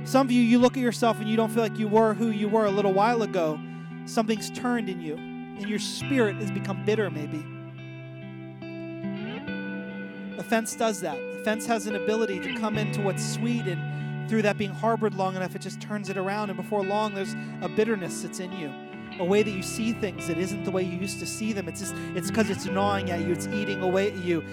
[0.03, 2.29] Some of you you look at yourself and you don't feel like you were who
[2.29, 3.59] you were a little while ago.
[4.05, 7.43] Something's turned in you and your spirit has become bitter maybe.
[10.37, 11.17] Offense does that.
[11.41, 15.35] Offense has an ability to come into what's sweet and through that being harbored long
[15.35, 18.71] enough it just turns it around and before long there's a bitterness that's in you
[19.19, 21.67] a way that you see things that isn't the way you used to see them.
[21.67, 24.43] It's just it's because it's gnawing at you, it's eating away at you.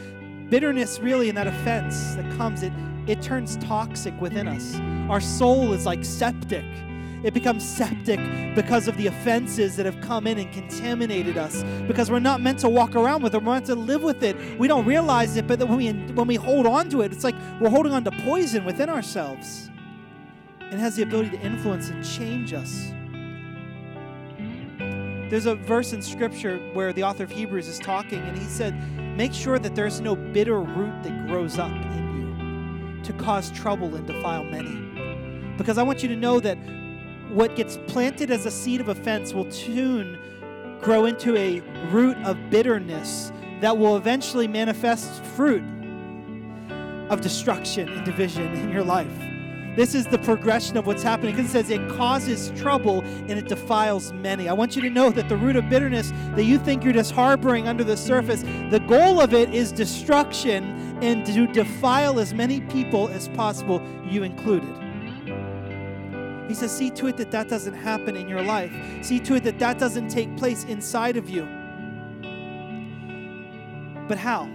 [0.50, 2.72] Bitterness really and that offense that comes, it
[3.06, 4.78] it turns toxic within us.
[5.08, 6.64] Our soul is like septic.
[7.22, 8.20] It becomes septic
[8.54, 11.62] because of the offenses that have come in and contaminated us.
[11.86, 14.36] Because we're not meant to walk around with it, we're meant to live with it.
[14.58, 17.36] We don't realize it, but when we when we hold on to it, it's like
[17.60, 19.70] we're holding on to poison within ourselves.
[20.60, 22.92] It has the ability to influence and change us.
[25.28, 28.74] There's a verse in scripture where the author of Hebrews is talking, and he said,
[29.16, 33.94] Make sure that there's no bitter root that grows up in you to cause trouble
[33.96, 35.56] and defile many.
[35.56, 36.56] Because I want you to know that
[37.30, 40.18] what gets planted as a seed of offense will soon
[40.80, 41.60] grow into a
[41.90, 45.64] root of bitterness that will eventually manifest fruit
[47.10, 49.35] of destruction and division in your life.
[49.76, 53.46] This is the progression of what's happening because it says it causes trouble and it
[53.46, 54.48] defiles many.
[54.48, 57.12] I want you to know that the root of bitterness that you think you're just
[57.12, 62.62] harboring under the surface, the goal of it is destruction and to defile as many
[62.62, 64.74] people as possible, you included.
[66.48, 68.72] He says, see to it that that doesn't happen in your life.
[69.02, 71.42] See to it that that doesn't take place inside of you.
[74.08, 74.48] But how?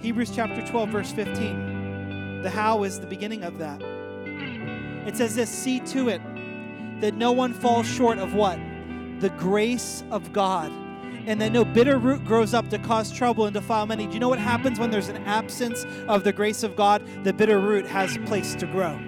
[0.00, 1.69] Hebrews chapter 12, verse 15.
[2.42, 3.82] The how is the beginning of that.
[5.06, 6.22] It says this see to it
[7.00, 8.58] that no one falls short of what?
[9.20, 10.72] The grace of God.
[11.26, 14.06] And that no bitter root grows up to cause trouble and defile many.
[14.06, 17.02] Do you know what happens when there's an absence of the grace of God?
[17.24, 18.98] The bitter root has place to grow.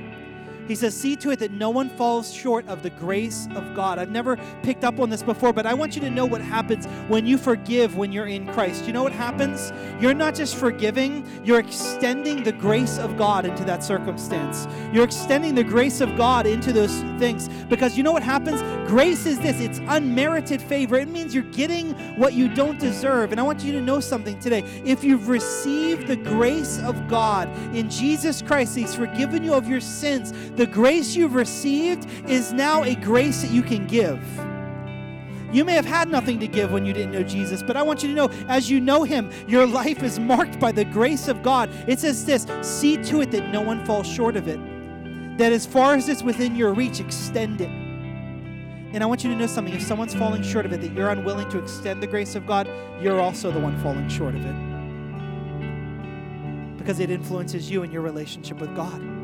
[0.73, 3.99] He says, See to it that no one falls short of the grace of God.
[3.99, 6.87] I've never picked up on this before, but I want you to know what happens
[7.09, 8.87] when you forgive when you're in Christ.
[8.87, 9.71] You know what happens?
[10.01, 14.67] You're not just forgiving, you're extending the grace of God into that circumstance.
[14.95, 18.63] You're extending the grace of God into those things because you know what happens?
[18.89, 20.97] Grace is this it's unmerited favor.
[20.97, 23.31] It means you're getting what you don't deserve.
[23.31, 24.63] And I want you to know something today.
[24.87, 29.83] If you've received the grace of God in Jesus Christ, He's forgiven you of your
[29.83, 34.21] sins the grace you've received is now a grace that you can give.
[35.53, 38.03] You may have had nothing to give when you didn't know Jesus, but I want
[38.03, 41.43] you to know as you know him, your life is marked by the grace of
[41.43, 41.69] God.
[41.87, 44.59] It says this see to it that no one falls short of it.
[45.37, 47.69] That as far as it's within your reach, extend it.
[47.69, 49.75] And I want you to know something.
[49.75, 52.69] If someone's falling short of it, that you're unwilling to extend the grace of God,
[53.01, 54.55] you're also the one falling short of it.
[56.79, 59.22] Because it influences you in your relationship with God.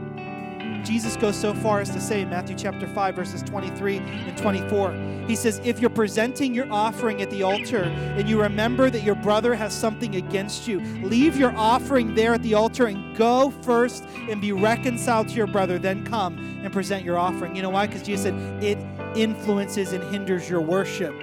[0.85, 4.93] Jesus goes so far as to say in Matthew chapter 5, verses 23 and 24,
[5.27, 9.15] he says, If you're presenting your offering at the altar and you remember that your
[9.15, 14.05] brother has something against you, leave your offering there at the altar and go first
[14.31, 17.55] and be reconciled to your brother, then come and present your offering.
[17.55, 17.87] You know why?
[17.87, 18.79] Because Jesus said it
[19.17, 21.15] influences and hinders your worship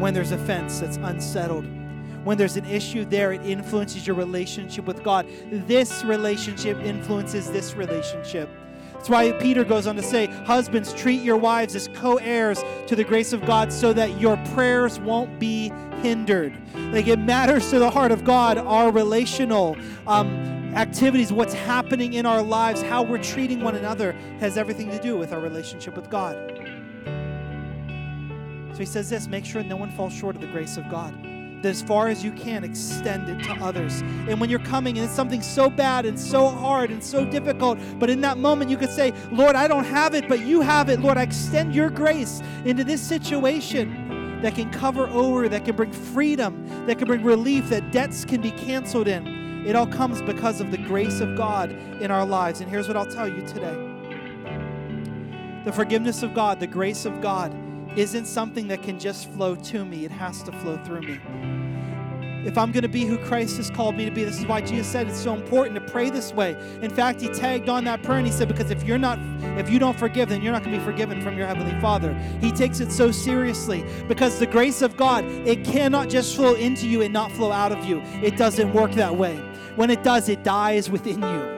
[0.00, 1.66] when there's offense that's unsettled
[2.26, 5.28] when there's an issue there, it influences your relationship with God.
[5.48, 8.50] This relationship influences this relationship.
[9.06, 12.96] That's why Peter goes on to say, Husbands, treat your wives as co heirs to
[12.96, 15.68] the grace of God so that your prayers won't be
[16.02, 16.52] hindered.
[16.74, 19.76] Like it matters to the heart of God, our relational.
[20.08, 25.00] Um, activities, what's happening in our lives, how we're treating one another has everything to
[25.00, 26.36] do with our relationship with God.
[28.72, 31.14] So he says this make sure no one falls short of the grace of God.
[31.66, 34.00] That as far as you can, extend it to others.
[34.28, 37.80] And when you're coming and it's something so bad and so hard and so difficult,
[37.98, 40.88] but in that moment you could say, Lord, I don't have it, but you have
[40.88, 41.00] it.
[41.00, 45.90] Lord, I extend your grace into this situation that can cover over, that can bring
[45.90, 49.66] freedom, that can bring relief, that debts can be canceled in.
[49.66, 52.60] It all comes because of the grace of God in our lives.
[52.60, 53.74] And here's what I'll tell you today
[55.64, 57.52] the forgiveness of God, the grace of God
[57.96, 61.20] isn't something that can just flow to me, it has to flow through me.
[62.46, 64.60] If I'm going to be who Christ has called me to be, this is why
[64.60, 66.56] Jesus said it's so important to pray this way.
[66.80, 69.18] In fact, he tagged on that prayer and he said, because if you're not,
[69.58, 72.14] if you don't forgive, then you're not going to be forgiven from your heavenly Father.
[72.40, 76.88] He takes it so seriously because the grace of God, it cannot just flow into
[76.88, 78.00] you and not flow out of you.
[78.22, 79.34] It doesn't work that way.
[79.74, 81.55] When it does, it dies within you.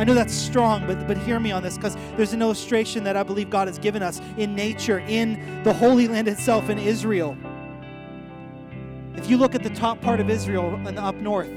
[0.00, 3.18] I know that's strong, but, but hear me on this because there's an illustration that
[3.18, 7.36] I believe God has given us in nature, in the Holy Land itself, in Israel.
[9.14, 11.50] If you look at the top part of Israel and up north,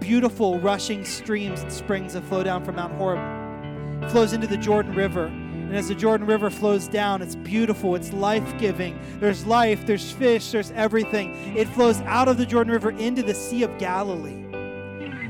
[0.00, 4.94] beautiful rushing streams and springs that flow down from Mount Horeb, flows into the Jordan
[4.94, 5.24] River.
[5.24, 9.00] And as the Jordan River flows down, it's beautiful, it's life giving.
[9.18, 11.56] There's life, there's fish, there's everything.
[11.56, 14.44] It flows out of the Jordan River into the Sea of Galilee.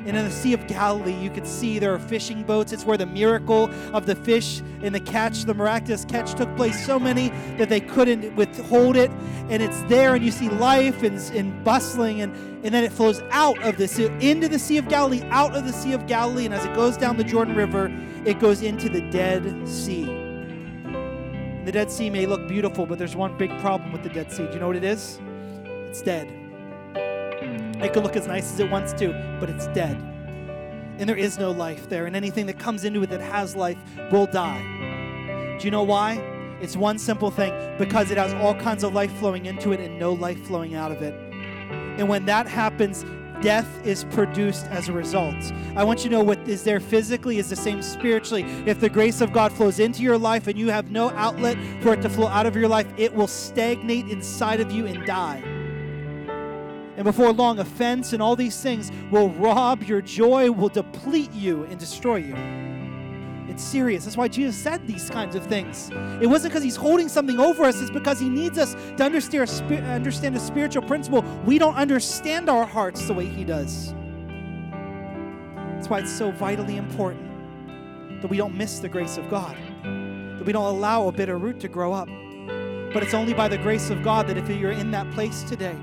[0.06, 2.72] And in the Sea of Galilee, you could see there are fishing boats.
[2.72, 6.84] It's where the miracle of the fish and the catch, the miraculous catch, took place.
[6.86, 7.28] So many
[7.58, 9.10] that they couldn't withhold it.
[9.50, 12.34] And it's there, and you see life and, and bustling, and,
[12.64, 15.66] and then it flows out of the sea, into the Sea of Galilee, out of
[15.66, 16.46] the Sea of Galilee.
[16.46, 17.90] And as it goes down the Jordan River,
[18.24, 20.04] it goes into the Dead Sea.
[21.64, 24.46] The Dead Sea may look beautiful, but there's one big problem with the Dead Sea.
[24.46, 25.18] Do you know what it is?
[25.64, 26.37] It's dead.
[27.80, 29.96] It could look as nice as it wants to, but it's dead.
[30.98, 33.78] And there is no life there, and anything that comes into it that has life
[34.10, 35.56] will die.
[35.58, 36.16] Do you know why?
[36.60, 39.98] It's one simple thing because it has all kinds of life flowing into it and
[39.98, 41.14] no life flowing out of it.
[41.98, 43.04] And when that happens,
[43.40, 45.36] death is produced as a result.
[45.76, 48.42] I want you to know what is there physically is the same spiritually.
[48.66, 51.92] If the grace of God flows into your life and you have no outlet for
[51.92, 55.57] it to flow out of your life, it will stagnate inside of you and die.
[56.98, 61.62] And before long, offense and all these things will rob your joy, will deplete you,
[61.66, 62.34] and destroy you.
[63.48, 64.04] It's serious.
[64.04, 65.90] That's why Jesus said these kinds of things.
[66.20, 69.48] It wasn't because he's holding something over us, it's because he needs us to understand,
[69.86, 71.22] understand a spiritual principle.
[71.46, 73.94] We don't understand our hearts the way he does.
[75.76, 80.44] That's why it's so vitally important that we don't miss the grace of God, that
[80.44, 82.08] we don't allow a bitter root to grow up.
[82.92, 85.76] But it's only by the grace of God that if you're in that place today,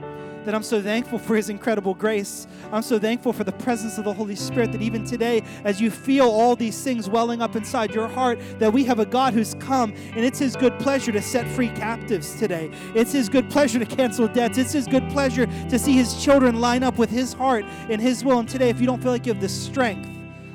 [0.45, 2.47] that I'm so thankful for His incredible grace.
[2.71, 5.91] I'm so thankful for the presence of the Holy Spirit that even today, as you
[5.91, 9.55] feel all these things welling up inside your heart, that we have a God who's
[9.55, 12.71] come and it's His good pleasure to set free captives today.
[12.93, 14.57] It's His good pleasure to cancel debts.
[14.57, 18.23] It's His good pleasure to see His children line up with His heart and His
[18.23, 18.39] will.
[18.39, 20.09] And today, if you don't feel like you have the strength,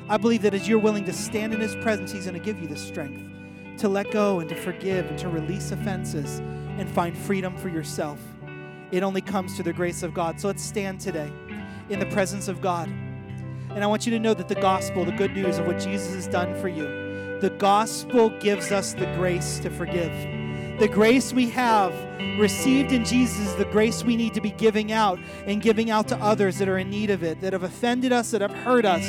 [0.09, 2.61] I believe that as you're willing to stand in His presence, He's going to give
[2.61, 3.21] you the strength
[3.77, 6.39] to let go and to forgive and to release offenses
[6.77, 8.19] and find freedom for yourself.
[8.91, 10.39] It only comes through the grace of God.
[10.39, 11.31] So let's stand today
[11.89, 12.87] in the presence of God.
[12.87, 16.13] And I want you to know that the gospel, the good news of what Jesus
[16.13, 20.11] has done for you, the gospel gives us the grace to forgive.
[20.79, 21.93] The grace we have
[22.37, 26.17] received in Jesus the grace we need to be giving out and giving out to
[26.17, 29.05] others that are in need of it, that have offended us, that have hurt us,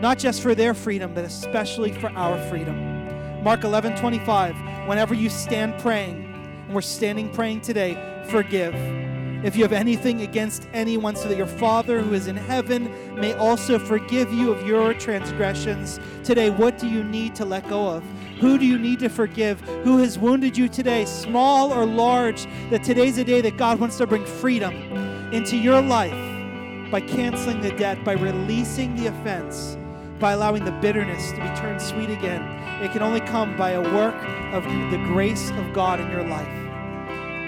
[0.00, 3.42] not just for their freedom, but especially for our freedom.
[3.42, 6.24] Mark 11 25, whenever you stand praying,
[6.66, 8.74] and we're standing praying today, forgive.
[9.44, 13.34] If you have anything against anyone, so that your Father who is in heaven may
[13.34, 16.00] also forgive you of your transgressions.
[16.22, 18.02] Today, what do you need to let go of?
[18.40, 19.60] Who do you need to forgive?
[19.84, 22.46] Who has wounded you today, small or large?
[22.70, 24.72] That today's a day that God wants to bring freedom
[25.30, 29.76] into your life by canceling the debt, by releasing the offense,
[30.18, 32.42] by allowing the bitterness to be turned sweet again.
[32.82, 34.16] It can only come by a work
[34.54, 36.63] of the grace of God in your life.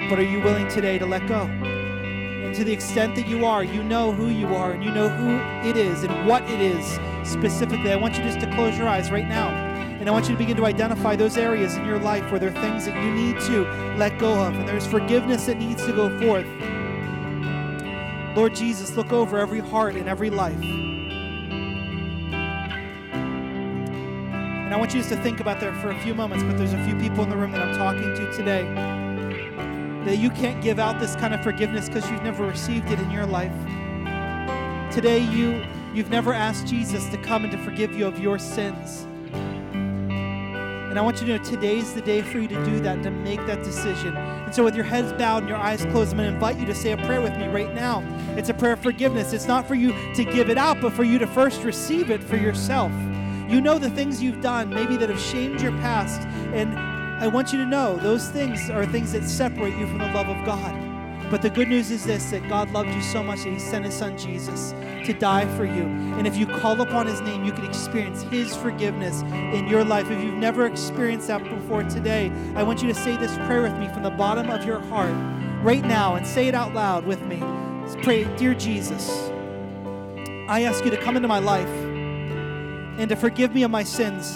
[0.08, 1.42] But are you willing today to let go?
[1.42, 5.08] And to the extent that you are, you know who you are and you know
[5.08, 5.36] who
[5.68, 7.90] it is and what it is specifically.
[7.90, 9.48] I want you just to close your eyes right now.
[9.48, 12.50] And I want you to begin to identify those areas in your life where there
[12.50, 13.64] are things that you need to
[13.96, 16.46] let go of and there's forgiveness that needs to go forth.
[18.36, 20.62] Lord Jesus, look over every heart and every life.
[24.62, 26.74] And I want you just to think about that for a few moments, but there's
[26.74, 28.95] a few people in the room that I'm talking to today
[30.06, 33.10] that you can't give out this kind of forgiveness because you've never received it in
[33.10, 33.52] your life.
[34.92, 39.04] Today you you've never asked Jesus to come and to forgive you of your sins.
[39.32, 43.10] And I want you to know today's the day for you to do that, to
[43.10, 44.16] make that decision.
[44.16, 46.66] And so, with your heads bowed and your eyes closed, I'm going to invite you
[46.66, 48.02] to say a prayer with me right now.
[48.36, 49.32] It's a prayer of forgiveness.
[49.32, 52.22] It's not for you to give it out, but for you to first receive it
[52.22, 52.92] for yourself.
[53.48, 56.22] You know the things you've done, maybe that have shamed your past.
[56.54, 60.12] And I want you to know those things are things that separate you from the
[60.12, 60.86] love of God.
[61.30, 63.86] But the good news is this that God loved you so much that He sent
[63.86, 64.72] His Son Jesus
[65.06, 65.84] to die for you.
[66.18, 69.22] And if you call upon His name, you can experience His forgiveness
[69.54, 70.10] in your life.
[70.10, 73.78] If you've never experienced that before today, I want you to say this prayer with
[73.78, 75.14] me from the bottom of your heart
[75.64, 77.38] right now and say it out loud with me.
[77.82, 79.08] Let's pray, Dear Jesus,
[80.50, 81.66] I ask you to come into my life
[82.98, 84.34] and to forgive me of my sins.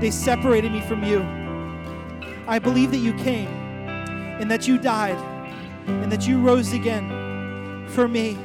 [0.00, 1.41] They separated me from you.
[2.46, 5.18] I believe that you came and that you died
[5.86, 8.38] and that you rose again for me.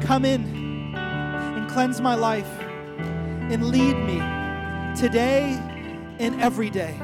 [0.00, 4.18] Come in and cleanse my life and lead me
[4.98, 5.58] today
[6.18, 6.96] and every day.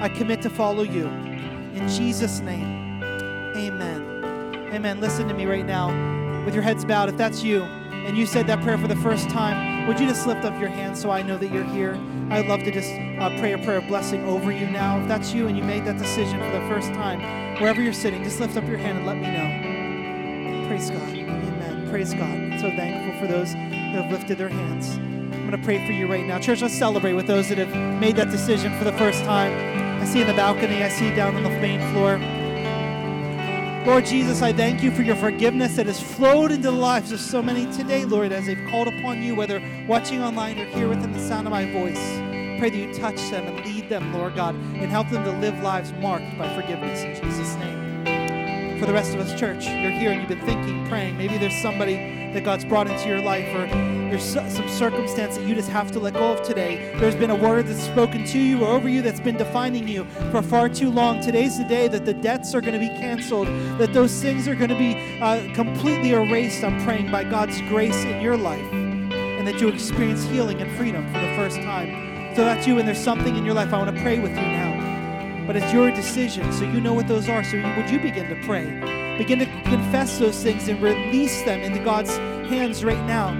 [0.00, 1.06] I commit to follow you.
[1.06, 3.02] In Jesus' name,
[3.56, 4.08] amen.
[4.72, 5.00] Amen.
[5.00, 5.88] Listen to me right now
[6.44, 7.08] with your heads bowed.
[7.08, 10.26] If that's you and you said that prayer for the first time, would you just
[10.26, 11.94] lift up your hand so I know that you're here?
[12.30, 15.00] I'd love to just uh, pray a prayer of blessing over you now.
[15.00, 17.20] If that's you and you made that decision for the first time,
[17.58, 20.68] wherever you're sitting, just lift up your hand and let me know.
[20.68, 21.08] Praise God.
[21.08, 21.88] Amen.
[21.88, 22.28] Praise God.
[22.28, 24.96] I'm so thankful for those that have lifted their hands.
[24.96, 26.38] I'm going to pray for you right now.
[26.38, 29.52] Church, let's celebrate with those that have made that decision for the first time.
[29.98, 32.18] I see in the balcony, I see down on the main floor.
[33.88, 37.18] Lord Jesus, I thank you for your forgiveness that has flowed into the lives of
[37.18, 41.10] so many today, Lord, as they've called upon you, whether watching online or here within
[41.10, 41.96] the sound of my voice.
[42.58, 45.58] Pray that you touch them and lead them, Lord God, and help them to live
[45.60, 48.78] lives marked by forgiveness in Jesus' name.
[48.78, 51.16] For the rest of us, church, you're here and you've been thinking, praying.
[51.16, 55.56] Maybe there's somebody that God's brought into your life, or there's some circumstance that you
[55.56, 56.94] just have to let go of today.
[56.98, 60.04] There's been a word that's spoken to you or over you that's been defining you
[60.30, 61.20] for far too long.
[61.20, 63.48] Today's the day that the debts are going to be canceled,
[63.80, 66.62] that those things are going to be uh, completely erased.
[66.62, 71.04] I'm praying by God's grace in your life, and that you experience healing and freedom
[71.12, 72.36] for the first time.
[72.36, 73.72] So that's you, and there's something in your life.
[73.72, 75.44] I want to pray with you now.
[75.44, 77.42] But it's your decision, so you know what those are.
[77.42, 78.97] So would you begin to pray?
[79.18, 82.16] Begin to confess those things and release them into God's
[82.48, 83.34] hands right now.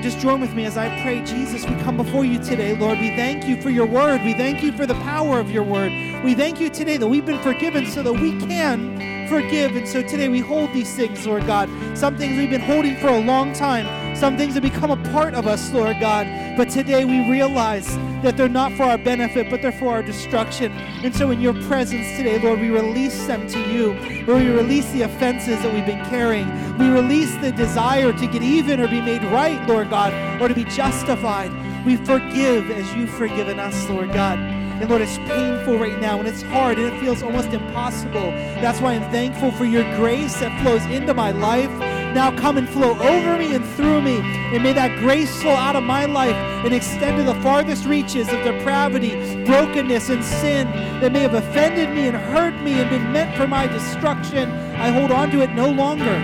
[0.00, 1.22] Just join with me as I pray.
[1.24, 2.98] Jesus, we come before you today, Lord.
[2.98, 4.22] We thank you for your word.
[4.22, 5.92] We thank you for the power of your word.
[6.24, 9.76] We thank you today that we've been forgiven so that we can forgive.
[9.76, 11.68] And so today we hold these things, Lord God.
[11.94, 14.16] Some things we've been holding for a long time.
[14.16, 16.26] Some things have become a part of us, Lord God.
[16.60, 20.70] But today we realize that they're not for our benefit, but they're for our destruction.
[21.02, 23.94] And so in your presence today, Lord, we release them to you.
[24.26, 26.46] Lord, we release the offenses that we've been carrying.
[26.76, 30.54] We release the desire to get even or be made right, Lord God, or to
[30.54, 31.50] be justified.
[31.86, 34.38] We forgive as you've forgiven us, Lord God.
[34.38, 38.32] And Lord, it's painful right now and it's hard and it feels almost impossible.
[38.60, 41.70] That's why I'm thankful for your grace that flows into my life
[42.14, 44.16] now come and flow over me and through me.
[44.54, 46.34] And may that grace flow out of my life
[46.64, 50.66] and extend to the farthest reaches of depravity, brokenness, and sin
[51.00, 54.50] that may have offended me and hurt me and been meant for my destruction.
[54.76, 56.14] I hold on to it no longer.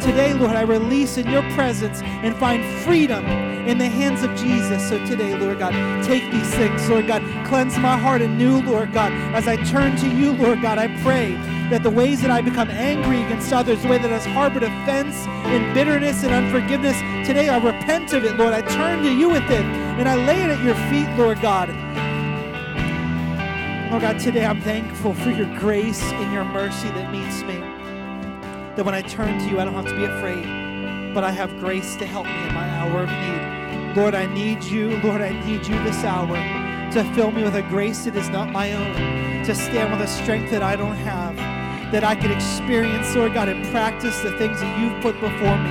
[0.00, 3.24] Today, Lord, I release in your presence and find freedom
[3.66, 4.88] in the hands of Jesus.
[4.88, 5.72] So today, Lord God,
[6.04, 9.12] take these things, Lord God, cleanse my heart anew, Lord God.
[9.34, 11.32] As I turn to you, Lord God, I pray
[11.70, 15.16] that the ways that I become angry against others, the way that I've harbored offense
[15.26, 16.96] and bitterness and unforgiveness,
[17.26, 18.52] today I repent of it, Lord.
[18.52, 21.70] I turn to you with it and I lay it at your feet, Lord God.
[23.90, 27.58] Lord God, today I'm thankful for your grace and your mercy that meets me.
[28.76, 31.58] That when I turn to you, I don't have to be afraid, but I have
[31.60, 33.53] grace to help me in my hour of need.
[33.96, 34.96] Lord, I need you.
[35.02, 36.34] Lord, I need you this hour
[36.92, 40.10] to fill me with a grace that is not my own, to stand with a
[40.10, 41.36] strength that I don't have,
[41.92, 45.70] that I can experience, Lord God, and practice the things that you've put before me.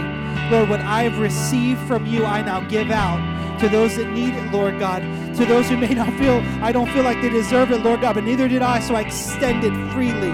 [0.50, 3.20] Lord, what I have received from you, I now give out
[3.60, 5.02] to those that need it, Lord God,
[5.36, 8.16] to those who may not feel, I don't feel like they deserve it, Lord God,
[8.16, 10.32] but neither did I, so I extend it freely,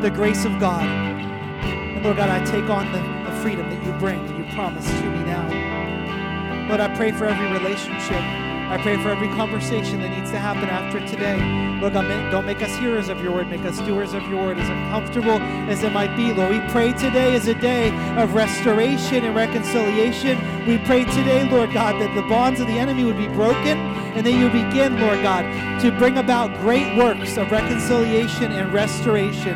[0.00, 0.84] the grace of God.
[0.84, 2.98] And Lord God, I take on the,
[3.30, 5.63] the freedom that you bring and you promise to me now.
[6.68, 8.22] Lord, I pray for every relationship.
[8.70, 11.36] I pray for every conversation that needs to happen after today.
[11.78, 14.58] Lord God, don't make us hearers of your word, make us doers of your word,
[14.58, 15.38] as uncomfortable
[15.68, 16.32] as it might be.
[16.32, 20.38] Lord, we pray today is a day of restoration and reconciliation.
[20.66, 23.76] We pray today, Lord God, that the bonds of the enemy would be broken
[24.16, 25.44] and that you begin, Lord God,
[25.82, 29.52] to bring about great works of reconciliation and restoration.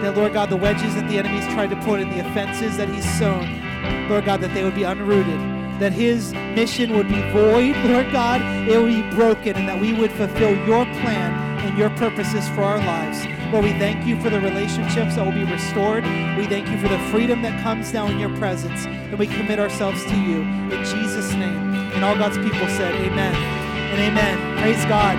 [0.00, 2.88] That, Lord God, the wedges that the enemy's tried to put in, the offenses that
[2.88, 7.76] he's sown, Lord God, that they would be unrooted, that his mission would be void,
[7.84, 11.90] Lord God, it would be broken, and that we would fulfill your plan and your
[11.90, 13.26] purposes for our lives.
[13.52, 16.04] Lord, we thank you for the relationships that will be restored.
[16.36, 19.58] We thank you for the freedom that comes now in your presence, and we commit
[19.58, 21.74] ourselves to you in Jesus' name.
[21.94, 24.58] And all God's people said, Amen and amen.
[24.58, 25.16] Praise God.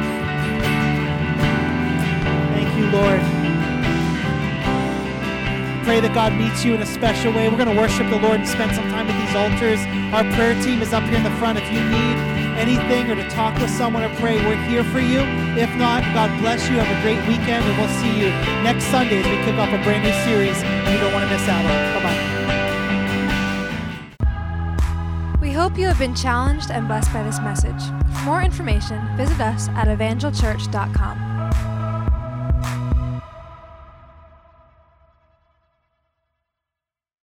[2.53, 3.36] Thank you, Lord
[5.87, 7.47] pray that God meets you in a special way.
[7.47, 9.79] We're going to worship the Lord and spend some time at these altars.
[10.11, 11.57] Our prayer team is up here in the front.
[11.57, 12.19] If you need
[12.59, 15.23] anything or to talk with someone or pray, we're here for you.
[15.55, 16.75] If not, God bless you.
[16.75, 18.35] Have a great weekend, and we'll see you
[18.67, 20.59] next Sunday as we kick off a brand new series
[20.91, 21.79] you don't want to miss out on.
[21.95, 22.19] Bye bye.
[25.39, 27.81] We hope you have been challenged and blessed by this message.
[28.11, 31.26] For more information, visit us at evangelchurch.com.